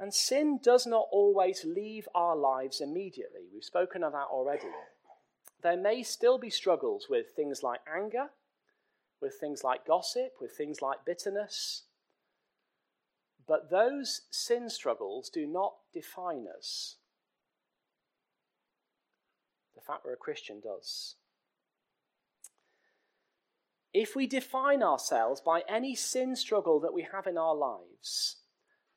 And 0.00 0.14
sin 0.14 0.60
does 0.62 0.86
not 0.86 1.08
always 1.12 1.62
leave 1.62 2.08
our 2.14 2.34
lives 2.34 2.80
immediately. 2.80 3.42
We've 3.52 3.62
spoken 3.62 4.02
of 4.02 4.12
that 4.12 4.28
already. 4.30 4.68
There 5.64 5.78
may 5.78 6.02
still 6.02 6.36
be 6.36 6.50
struggles 6.50 7.06
with 7.08 7.30
things 7.34 7.62
like 7.62 7.80
anger, 7.90 8.28
with 9.22 9.36
things 9.40 9.64
like 9.64 9.86
gossip, 9.86 10.34
with 10.38 10.52
things 10.52 10.82
like 10.82 11.06
bitterness, 11.06 11.84
but 13.46 13.70
those 13.70 14.22
sin 14.30 14.68
struggles 14.68 15.30
do 15.30 15.46
not 15.46 15.76
define 15.90 16.44
us. 16.54 16.96
The 19.74 19.80
fact 19.80 20.04
we're 20.04 20.12
a 20.12 20.18
Christian 20.18 20.60
does. 20.60 21.14
If 23.94 24.14
we 24.14 24.26
define 24.26 24.82
ourselves 24.82 25.40
by 25.40 25.62
any 25.66 25.94
sin 25.94 26.36
struggle 26.36 26.78
that 26.80 26.92
we 26.92 27.06
have 27.10 27.26
in 27.26 27.38
our 27.38 27.54
lives, 27.54 28.36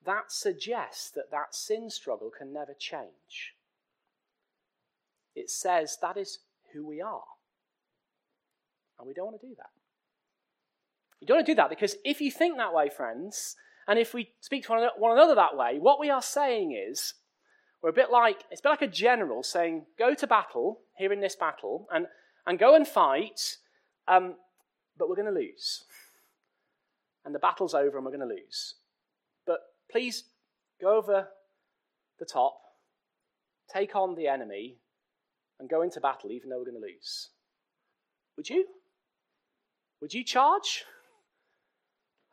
that 0.05 0.33
suggests 0.33 1.11
that 1.11 1.31
that 1.31 1.55
sin 1.55 1.89
struggle 1.89 2.29
can 2.29 2.51
never 2.51 2.73
change. 2.73 3.55
It 5.33 5.49
says 5.49 5.97
that 6.01 6.17
is 6.17 6.39
who 6.77 6.87
we 6.87 7.01
are. 7.01 7.23
And 8.99 9.07
we 9.07 9.13
don't 9.13 9.25
want 9.25 9.39
to 9.41 9.47
do 9.47 9.55
that. 9.57 9.69
You 11.19 11.27
don't 11.27 11.37
want 11.37 11.45
to 11.47 11.51
do 11.51 11.55
that 11.55 11.69
because 11.69 11.95
if 12.05 12.21
you 12.21 12.31
think 12.31 12.57
that 12.57 12.73
way, 12.73 12.89
friends, 12.89 13.55
and 13.87 13.97
if 13.97 14.13
we 14.13 14.29
speak 14.41 14.65
to 14.65 14.89
one 14.97 15.11
another 15.11 15.35
that 15.35 15.55
way, 15.55 15.77
what 15.79 15.99
we 15.99 16.09
are 16.09 16.21
saying 16.21 16.77
is, 16.89 17.13
we're 17.81 17.89
a 17.89 17.93
bit 17.93 18.11
like, 18.11 18.43
it's 18.51 18.59
a 18.61 18.63
bit 18.63 18.69
like 18.69 18.81
a 18.81 18.87
general 18.87 19.43
saying, 19.43 19.85
go 19.97 20.13
to 20.13 20.27
battle, 20.27 20.81
here 20.97 21.13
in 21.13 21.21
this 21.21 21.35
battle, 21.35 21.87
and, 21.93 22.07
and 22.45 22.59
go 22.59 22.75
and 22.75 22.87
fight, 22.87 23.57
um, 24.07 24.35
but 24.97 25.09
we're 25.09 25.15
going 25.15 25.33
to 25.33 25.39
lose. 25.39 25.85
And 27.23 27.33
the 27.33 27.39
battle's 27.39 27.73
over 27.73 27.97
and 27.97 28.05
we're 28.05 28.15
going 28.15 28.27
to 28.27 28.35
lose. 28.35 28.75
But 29.45 29.59
please 29.91 30.25
go 30.81 30.97
over 30.97 31.27
the 32.19 32.25
top, 32.25 32.59
take 33.71 33.95
on 33.95 34.15
the 34.15 34.27
enemy, 34.27 34.77
and 35.59 35.69
go 35.69 35.81
into 35.81 35.99
battle 35.99 36.31
even 36.31 36.49
though 36.49 36.57
we're 36.57 36.71
going 36.71 36.81
to 36.81 36.87
lose. 36.87 37.29
Would 38.35 38.49
you? 38.49 38.65
Would 40.01 40.13
you 40.13 40.23
charge? 40.23 40.85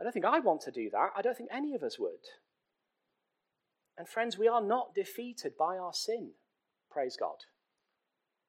I 0.01 0.05
don't 0.05 0.13
think 0.13 0.27
I 0.27 0.41
want 0.41 0.61
to 0.63 0.71
do 0.71 0.91
that. 0.91 1.11
I 1.17 1.23
don't 1.23 1.37
think 1.37 1.51
any 1.53 1.75
of 1.75 1.83
us 1.83 1.99
would. 1.99 2.11
And 3.97 4.09
friends, 4.09 4.37
we 4.37 4.49
are 4.49 4.63
not 4.63 4.95
defeated 4.95 5.53
by 5.59 5.79
our 5.79 5.93
sin. 5.93 6.31
Praise 6.91 7.17
God. 7.19 7.37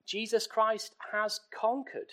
Jesus 0.05 0.47
Christ 0.47 0.95
has 1.11 1.39
conquered. 1.53 2.11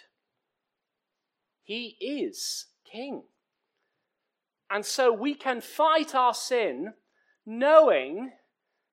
He 1.62 1.96
is 2.00 2.66
King. 2.90 3.22
And 4.70 4.84
so 4.84 5.12
we 5.12 5.34
can 5.34 5.60
fight 5.60 6.14
our 6.14 6.34
sin 6.34 6.94
knowing 7.44 8.32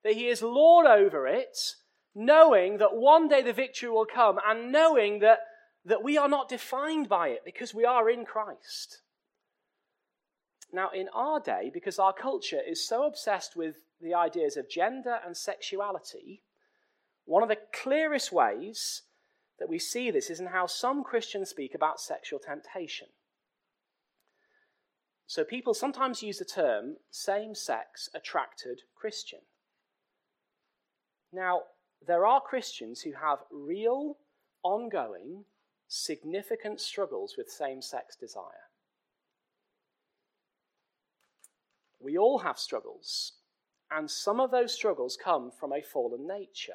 that 0.04 0.14
He 0.14 0.28
is 0.28 0.42
Lord 0.42 0.86
over 0.86 1.26
it, 1.26 1.56
knowing 2.14 2.78
that 2.78 2.94
one 2.94 3.28
day 3.28 3.42
the 3.42 3.52
victory 3.52 3.88
will 3.88 4.06
come, 4.06 4.38
and 4.46 4.72
knowing 4.72 5.20
that, 5.20 5.40
that 5.84 6.02
we 6.02 6.18
are 6.18 6.28
not 6.28 6.48
defined 6.48 7.08
by 7.08 7.28
it 7.28 7.42
because 7.44 7.74
we 7.74 7.84
are 7.84 8.10
in 8.10 8.24
Christ. 8.24 9.02
Now, 10.72 10.90
in 10.90 11.08
our 11.14 11.40
day, 11.40 11.70
because 11.72 11.98
our 11.98 12.12
culture 12.12 12.60
is 12.64 12.86
so 12.86 13.04
obsessed 13.04 13.56
with 13.56 13.76
the 14.00 14.14
ideas 14.14 14.56
of 14.56 14.70
gender 14.70 15.18
and 15.24 15.36
sexuality, 15.36 16.42
one 17.24 17.42
of 17.42 17.48
the 17.48 17.58
clearest 17.72 18.32
ways 18.32 19.02
that 19.58 19.68
we 19.68 19.78
see 19.78 20.10
this 20.10 20.30
is 20.30 20.40
in 20.40 20.46
how 20.46 20.66
some 20.66 21.04
Christians 21.04 21.50
speak 21.50 21.74
about 21.74 22.00
sexual 22.00 22.38
temptation. 22.38 23.08
So 25.26 25.44
people 25.44 25.74
sometimes 25.74 26.22
use 26.22 26.38
the 26.38 26.44
term 26.44 26.96
same 27.10 27.54
sex 27.54 28.08
attracted 28.14 28.80
Christian. 28.96 29.40
Now, 31.32 31.62
there 32.06 32.26
are 32.26 32.40
Christians 32.40 33.02
who 33.02 33.12
have 33.12 33.38
real, 33.50 34.16
ongoing, 34.62 35.44
significant 35.88 36.80
struggles 36.80 37.34
with 37.36 37.50
same 37.50 37.82
sex 37.82 38.16
desire. 38.16 38.68
We 42.00 42.16
all 42.16 42.38
have 42.38 42.58
struggles, 42.58 43.32
and 43.90 44.10
some 44.10 44.40
of 44.40 44.50
those 44.50 44.72
struggles 44.72 45.18
come 45.22 45.50
from 45.50 45.72
a 45.72 45.82
fallen 45.82 46.26
nature. 46.26 46.72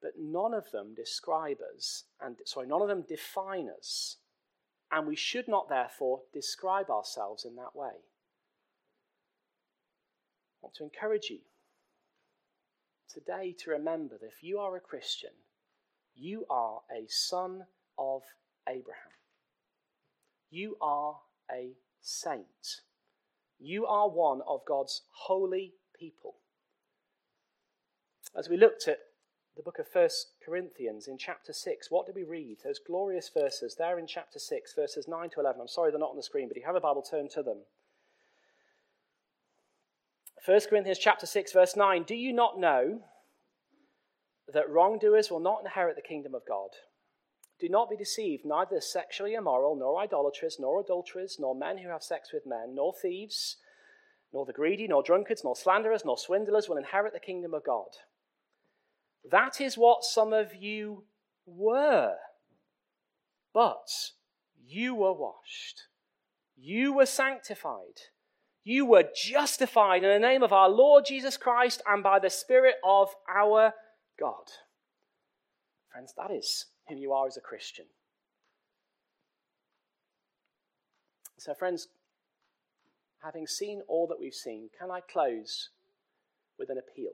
But 0.00 0.12
none 0.18 0.54
of 0.54 0.70
them 0.70 0.94
describe 0.94 1.58
us, 1.76 2.04
and 2.20 2.36
sorry, 2.44 2.66
none 2.68 2.80
of 2.80 2.88
them 2.88 3.04
define 3.06 3.68
us, 3.68 4.16
and 4.90 5.06
we 5.06 5.16
should 5.16 5.48
not 5.48 5.68
therefore 5.68 6.22
describe 6.32 6.88
ourselves 6.88 7.44
in 7.44 7.56
that 7.56 7.74
way. 7.74 7.88
I 10.54 10.62
want 10.62 10.74
to 10.76 10.84
encourage 10.84 11.28
you 11.28 11.40
today 13.12 13.54
to 13.64 13.70
remember 13.70 14.16
that 14.20 14.26
if 14.26 14.42
you 14.42 14.58
are 14.58 14.76
a 14.76 14.80
Christian, 14.80 15.30
you 16.14 16.46
are 16.48 16.80
a 16.90 17.06
son 17.08 17.66
of 17.98 18.22
Abraham. 18.68 19.12
You 20.50 20.76
are 20.80 21.16
a 21.50 21.72
saint. 22.00 22.80
You 23.58 23.86
are 23.86 24.08
one 24.08 24.40
of 24.46 24.64
God's 24.66 25.02
holy 25.10 25.74
people. 25.98 26.36
As 28.36 28.48
we 28.48 28.56
looked 28.56 28.86
at 28.86 28.98
the 29.56 29.62
book 29.62 29.78
of 29.78 29.86
1 29.90 30.08
Corinthians 30.44 31.08
in 31.08 31.16
chapter 31.16 31.52
6, 31.52 31.90
what 31.90 32.06
did 32.06 32.14
we 32.14 32.24
read? 32.24 32.58
Those 32.62 32.78
glorious 32.78 33.30
verses 33.32 33.76
there 33.78 33.98
in 33.98 34.06
chapter 34.06 34.38
6, 34.38 34.74
verses 34.74 35.08
9 35.08 35.30
to 35.30 35.40
11. 35.40 35.60
I'm 35.60 35.68
sorry 35.68 35.90
they're 35.90 35.98
not 35.98 36.10
on 36.10 36.16
the 36.16 36.22
screen, 36.22 36.48
but 36.48 36.56
if 36.56 36.62
you 36.62 36.66
have 36.66 36.76
a 36.76 36.80
Bible, 36.80 37.02
turn 37.02 37.28
to 37.30 37.42
them. 37.42 37.58
1 40.46 40.60
Corinthians 40.70 41.00
chapter 41.00 41.26
6 41.26 41.52
verse 41.52 41.74
9 41.74 42.04
Do 42.04 42.14
you 42.14 42.32
not 42.32 42.58
know 42.58 43.00
that 44.54 44.70
wrongdoers 44.70 45.28
will 45.28 45.40
not 45.40 45.62
inherit 45.64 45.96
the 45.96 46.02
kingdom 46.02 46.36
of 46.36 46.42
God? 46.46 46.68
Do 47.58 47.68
not 47.68 47.90
be 47.90 47.96
deceived, 47.96 48.44
neither 48.44 48.80
sexually 48.80 49.34
immoral, 49.34 49.74
nor 49.74 50.00
idolaters, 50.00 50.58
nor 50.60 50.78
adulterers, 50.80 51.38
nor 51.40 51.56
men 51.56 51.78
who 51.78 51.88
have 51.88 52.02
sex 52.04 52.32
with 52.32 52.46
men, 52.46 52.76
nor 52.76 52.92
thieves, 52.94 53.56
nor 54.32 54.46
the 54.46 54.52
greedy, 54.52 54.86
nor 54.86 55.02
drunkards, 55.02 55.42
nor 55.42 55.56
slanderers, 55.56 56.04
nor 56.04 56.16
swindlers 56.16 56.68
will 56.68 56.76
inherit 56.76 57.12
the 57.12 57.18
kingdom 57.18 57.52
of 57.52 57.64
God. 57.64 57.88
That 59.28 59.60
is 59.60 59.76
what 59.76 60.04
some 60.04 60.32
of 60.32 60.54
you 60.54 61.04
were. 61.44 62.14
But 63.52 63.88
you 64.64 64.94
were 64.94 65.14
washed, 65.14 65.84
you 66.54 66.92
were 66.92 67.06
sanctified, 67.06 68.00
you 68.66 68.84
were 68.84 69.04
justified 69.14 70.02
in 70.02 70.10
the 70.10 70.28
name 70.28 70.42
of 70.42 70.52
our 70.52 70.68
Lord 70.68 71.04
Jesus 71.06 71.36
Christ 71.36 71.80
and 71.86 72.02
by 72.02 72.18
the 72.18 72.28
Spirit 72.28 72.74
of 72.84 73.10
our 73.32 73.72
God. 74.18 74.50
Friends, 75.92 76.12
that 76.16 76.32
is 76.32 76.66
who 76.88 76.96
you 76.96 77.12
are 77.12 77.28
as 77.28 77.36
a 77.36 77.40
Christian. 77.40 77.84
So, 81.38 81.54
friends, 81.54 81.86
having 83.22 83.46
seen 83.46 83.82
all 83.86 84.08
that 84.08 84.18
we've 84.18 84.34
seen, 84.34 84.68
can 84.76 84.90
I 84.90 84.98
close 85.00 85.70
with 86.58 86.68
an 86.68 86.76
appeal? 86.76 87.12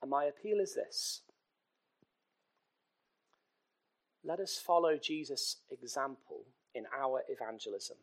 And 0.00 0.10
my 0.10 0.24
appeal 0.24 0.60
is 0.60 0.74
this 0.74 1.20
let 4.24 4.40
us 4.40 4.58
follow 4.66 4.96
Jesus' 4.96 5.58
example 5.70 6.46
in 6.74 6.84
our 6.98 7.20
evangelism. 7.28 7.98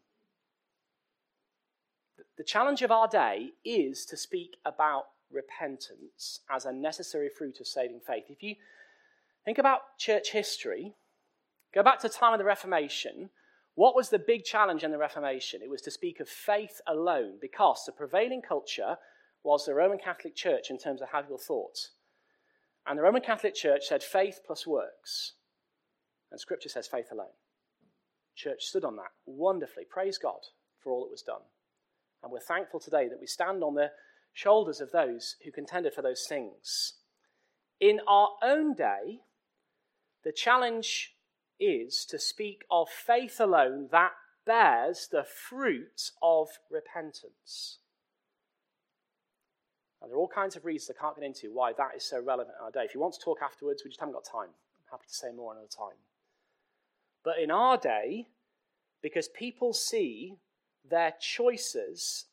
The 2.37 2.43
challenge 2.43 2.81
of 2.81 2.91
our 2.91 3.07
day 3.07 3.51
is 3.63 4.05
to 4.05 4.17
speak 4.17 4.57
about 4.65 5.05
repentance 5.31 6.41
as 6.49 6.65
a 6.65 6.71
necessary 6.71 7.29
fruit 7.29 7.59
of 7.59 7.67
saving 7.67 8.01
faith. 8.05 8.25
If 8.29 8.43
you 8.43 8.55
think 9.45 9.57
about 9.57 9.97
church 9.97 10.31
history, 10.31 10.93
go 11.73 11.83
back 11.83 11.99
to 11.99 12.07
the 12.07 12.13
time 12.13 12.33
of 12.33 12.39
the 12.39 12.45
Reformation, 12.45 13.29
what 13.75 13.95
was 13.95 14.09
the 14.09 14.19
big 14.19 14.43
challenge 14.43 14.83
in 14.83 14.91
the 14.91 14.97
Reformation? 14.97 15.61
It 15.63 15.69
was 15.69 15.81
to 15.83 15.91
speak 15.91 16.19
of 16.19 16.29
faith 16.29 16.79
alone 16.85 17.37
because 17.41 17.83
the 17.85 17.91
prevailing 17.91 18.41
culture 18.41 18.97
was 19.43 19.65
the 19.65 19.73
Roman 19.73 19.97
Catholic 19.97 20.35
Church 20.35 20.69
in 20.69 20.77
terms 20.77 21.01
of 21.01 21.09
how 21.09 21.21
people 21.21 21.37
thought. 21.37 21.89
And 22.85 22.99
the 22.99 23.03
Roman 23.03 23.21
Catholic 23.21 23.55
Church 23.55 23.85
said 23.85 24.03
faith 24.03 24.41
plus 24.45 24.67
works. 24.67 25.33
And 26.31 26.39
Scripture 26.39 26.69
says 26.69 26.87
faith 26.87 27.11
alone. 27.11 27.33
Church 28.35 28.65
stood 28.65 28.83
on 28.83 28.95
that 28.97 29.11
wonderfully. 29.25 29.85
Praise 29.89 30.17
God 30.17 30.39
for 30.79 30.91
all 30.91 31.03
that 31.03 31.11
was 31.11 31.21
done. 31.21 31.41
And 32.23 32.31
we're 32.31 32.39
thankful 32.39 32.79
today 32.79 33.09
that 33.09 33.19
we 33.19 33.27
stand 33.27 33.63
on 33.63 33.75
the 33.75 33.91
shoulders 34.31 34.79
of 34.79 34.91
those 34.91 35.35
who 35.43 35.51
contended 35.51 35.93
for 35.93 36.01
those 36.01 36.25
things. 36.27 36.93
In 37.79 37.99
our 38.07 38.29
own 38.41 38.73
day, 38.73 39.19
the 40.23 40.31
challenge 40.31 41.15
is 41.59 42.05
to 42.05 42.17
speak 42.17 42.63
of 42.71 42.89
faith 42.89 43.39
alone 43.39 43.89
that 43.91 44.13
bears 44.45 45.07
the 45.11 45.23
fruit 45.23 46.11
of 46.21 46.47
repentance. 46.71 47.79
And 50.01 50.09
there 50.09 50.17
are 50.17 50.19
all 50.19 50.27
kinds 50.27 50.55
of 50.55 50.65
reasons 50.65 50.97
I 50.97 51.01
can't 51.01 51.15
get 51.15 51.25
into 51.25 51.53
why 51.53 51.73
that 51.73 51.91
is 51.95 52.03
so 52.03 52.21
relevant 52.21 52.55
in 52.59 52.65
our 52.65 52.71
day. 52.71 52.83
If 52.83 52.93
you 52.93 52.99
want 52.99 53.13
to 53.13 53.21
talk 53.21 53.39
afterwards, 53.41 53.83
we 53.83 53.89
just 53.89 53.99
haven't 53.99 54.13
got 54.15 54.25
time. 54.25 54.49
I'm 54.49 54.91
happy 54.91 55.07
to 55.07 55.13
say 55.13 55.31
more 55.31 55.53
another 55.53 55.67
time. 55.67 55.97
But 57.23 57.39
in 57.39 57.51
our 57.51 57.77
day, 57.77 58.27
because 59.01 59.29
people 59.29 59.73
see 59.73 60.35
their 60.89 61.13
choices 61.19 62.25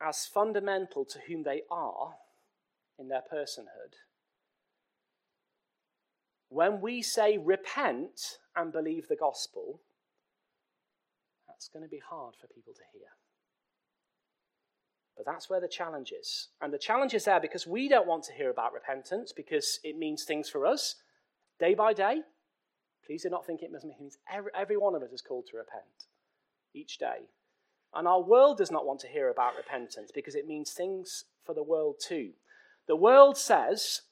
as 0.00 0.26
fundamental 0.26 1.04
to 1.04 1.18
whom 1.26 1.42
they 1.42 1.62
are 1.70 2.14
in 2.98 3.08
their 3.08 3.22
personhood, 3.32 3.94
when 6.48 6.80
we 6.80 7.02
say 7.02 7.38
repent 7.38 8.38
and 8.56 8.72
believe 8.72 9.08
the 9.08 9.16
gospel, 9.16 9.80
that's 11.46 11.68
going 11.68 11.82
to 11.82 11.88
be 11.88 12.00
hard 12.08 12.34
for 12.40 12.46
people 12.46 12.72
to 12.72 12.82
hear. 12.92 13.08
But 15.16 15.26
that's 15.26 15.50
where 15.50 15.60
the 15.60 15.68
challenge 15.68 16.12
is. 16.12 16.48
And 16.62 16.72
the 16.72 16.78
challenge 16.78 17.12
is 17.12 17.24
there 17.24 17.40
because 17.40 17.66
we 17.66 17.88
don't 17.88 18.06
want 18.06 18.22
to 18.24 18.32
hear 18.32 18.50
about 18.50 18.72
repentance 18.72 19.32
because 19.32 19.80
it 19.82 19.98
means 19.98 20.24
things 20.24 20.48
for 20.48 20.64
us 20.64 20.94
day 21.58 21.74
by 21.74 21.92
day. 21.92 22.20
Please 23.04 23.24
do 23.24 23.30
not 23.30 23.44
think 23.44 23.62
it 23.62 23.72
means 23.72 24.18
every, 24.32 24.52
every 24.56 24.76
one 24.76 24.94
of 24.94 25.02
us 25.02 25.10
is 25.10 25.20
called 25.20 25.46
to 25.50 25.56
repent 25.56 26.07
each 26.74 26.98
day. 26.98 27.28
And 27.94 28.06
our 28.06 28.20
world 28.20 28.58
does 28.58 28.70
not 28.70 28.86
want 28.86 29.00
to 29.00 29.08
hear 29.08 29.30
about 29.30 29.56
repentance 29.56 30.10
because 30.14 30.34
it 30.34 30.46
means 30.46 30.70
things 30.70 31.24
for 31.44 31.54
the 31.54 31.62
world 31.62 31.96
too. 32.00 32.30
The 32.86 32.96
world 32.96 33.36
says, 33.36 34.02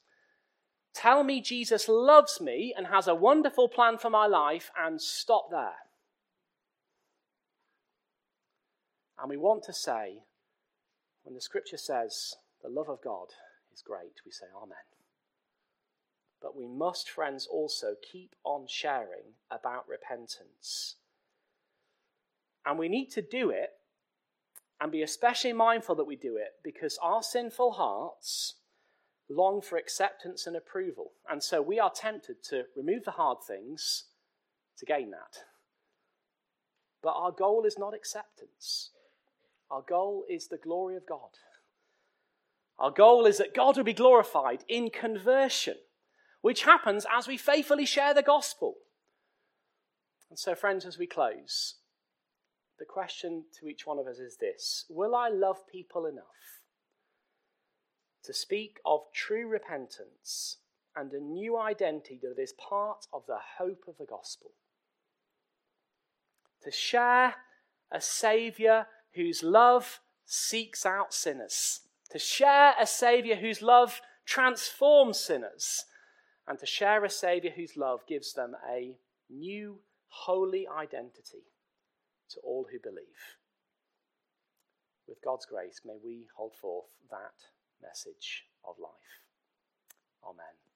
Tell 0.93 1.23
me 1.23 1.41
Jesus 1.41 1.87
loves 1.87 2.41
me 2.41 2.73
and 2.75 2.87
has 2.87 3.07
a 3.07 3.13
wonderful 3.13 3.69
plan 3.69 3.99
for 3.99 4.09
my 4.09 4.25
life, 4.25 4.71
and 4.75 4.99
stop 4.99 5.51
there. 5.51 5.75
And 9.19 9.29
we 9.29 9.37
want 9.37 9.63
to 9.63 9.73
say, 9.73 10.23
when 11.23 11.35
the 11.35 11.41
scripture 11.41 11.77
says 11.77 12.35
the 12.63 12.69
love 12.69 12.89
of 12.89 13.01
God 13.01 13.27
is 13.73 13.81
great, 13.81 14.21
we 14.25 14.31
say 14.31 14.47
Amen. 14.55 14.77
But 16.41 16.55
we 16.55 16.67
must, 16.67 17.09
friends, 17.09 17.47
also 17.51 17.95
keep 18.01 18.35
on 18.43 18.65
sharing 18.67 19.35
about 19.49 19.87
repentance. 19.87 20.95
And 22.67 22.77
we 22.77 22.89
need 22.89 23.09
to 23.11 23.21
do 23.21 23.49
it 23.49 23.69
and 24.81 24.91
be 24.91 25.01
especially 25.01 25.53
mindful 25.53 25.95
that 25.95 26.03
we 26.03 26.17
do 26.17 26.35
it 26.35 26.55
because 26.63 26.99
our 27.01 27.23
sinful 27.23 27.71
hearts 27.71 28.55
long 29.29 29.61
for 29.61 29.77
acceptance 29.77 30.45
and 30.45 30.55
approval. 30.55 31.11
And 31.29 31.41
so 31.41 31.61
we 31.61 31.79
are 31.79 31.89
tempted 31.89 32.43
to 32.49 32.63
remove 32.75 33.05
the 33.05 33.11
hard 33.11 33.37
things 33.47 34.05
to 34.77 34.85
gain 34.85 35.11
that. 35.11 35.43
But 37.01 37.15
our 37.15 37.31
goal 37.31 37.63
is 37.65 37.77
not 37.79 37.93
acceptance, 37.93 38.91
our 39.71 39.81
goal 39.81 40.25
is 40.29 40.47
the 40.47 40.57
glory 40.57 40.97
of 40.97 41.07
God. 41.07 41.29
Our 42.79 42.91
goal 42.91 43.25
is 43.25 43.39
that 43.39 43.55
God 43.55 43.75
will 43.75 43.83
be 43.85 43.93
glorified 43.93 44.63
in 44.67 44.91
conversion, 44.91 45.77
which 46.41 46.63
happens 46.63 47.07
as 47.11 47.27
we 47.27 47.37
faithfully 47.37 47.85
share 47.85 48.13
the 48.13 48.21
gospel. 48.21 48.75
And 50.29 50.37
so, 50.37 50.53
friends, 50.53 50.85
as 50.85 50.99
we 50.99 51.07
close, 51.07 51.75
the 52.79 52.85
question 52.85 53.43
to 53.59 53.67
each 53.67 53.87
one 53.87 53.99
of 53.99 54.07
us 54.07 54.19
is 54.19 54.37
this. 54.37 54.85
Will 54.89 55.15
I 55.15 55.29
love 55.29 55.67
people 55.67 56.05
enough 56.05 56.61
to 58.23 58.33
speak 58.33 58.79
of 58.85 59.01
true 59.13 59.47
repentance 59.47 60.57
and 60.95 61.11
a 61.11 61.19
new 61.19 61.57
identity 61.57 62.19
that 62.21 62.41
is 62.41 62.53
part 62.53 63.07
of 63.13 63.23
the 63.27 63.39
hope 63.57 63.85
of 63.87 63.97
the 63.97 64.05
gospel? 64.05 64.51
To 66.63 66.71
share 66.71 67.35
a 67.91 68.01
Saviour 68.01 68.87
whose 69.13 69.41
love 69.41 69.99
seeks 70.25 70.85
out 70.85 71.13
sinners, 71.13 71.81
to 72.11 72.19
share 72.19 72.73
a 72.79 72.85
Saviour 72.85 73.37
whose 73.37 73.61
love 73.61 74.01
transforms 74.25 75.19
sinners, 75.19 75.85
and 76.47 76.59
to 76.59 76.65
share 76.65 77.03
a 77.03 77.09
Saviour 77.09 77.53
whose 77.55 77.77
love 77.77 78.01
gives 78.07 78.33
them 78.33 78.55
a 78.69 78.97
new 79.29 79.79
holy 80.09 80.67
identity 80.67 81.43
to 82.31 82.39
all 82.41 82.67
who 82.71 82.79
believe. 82.79 83.37
With 85.07 85.21
God's 85.23 85.45
grace, 85.45 85.81
may 85.85 85.97
we 86.03 86.27
hold 86.35 86.53
forth 86.55 86.89
that 87.09 87.35
message 87.81 88.45
of 88.65 88.75
life. 88.79 89.23
Amen. 90.23 90.66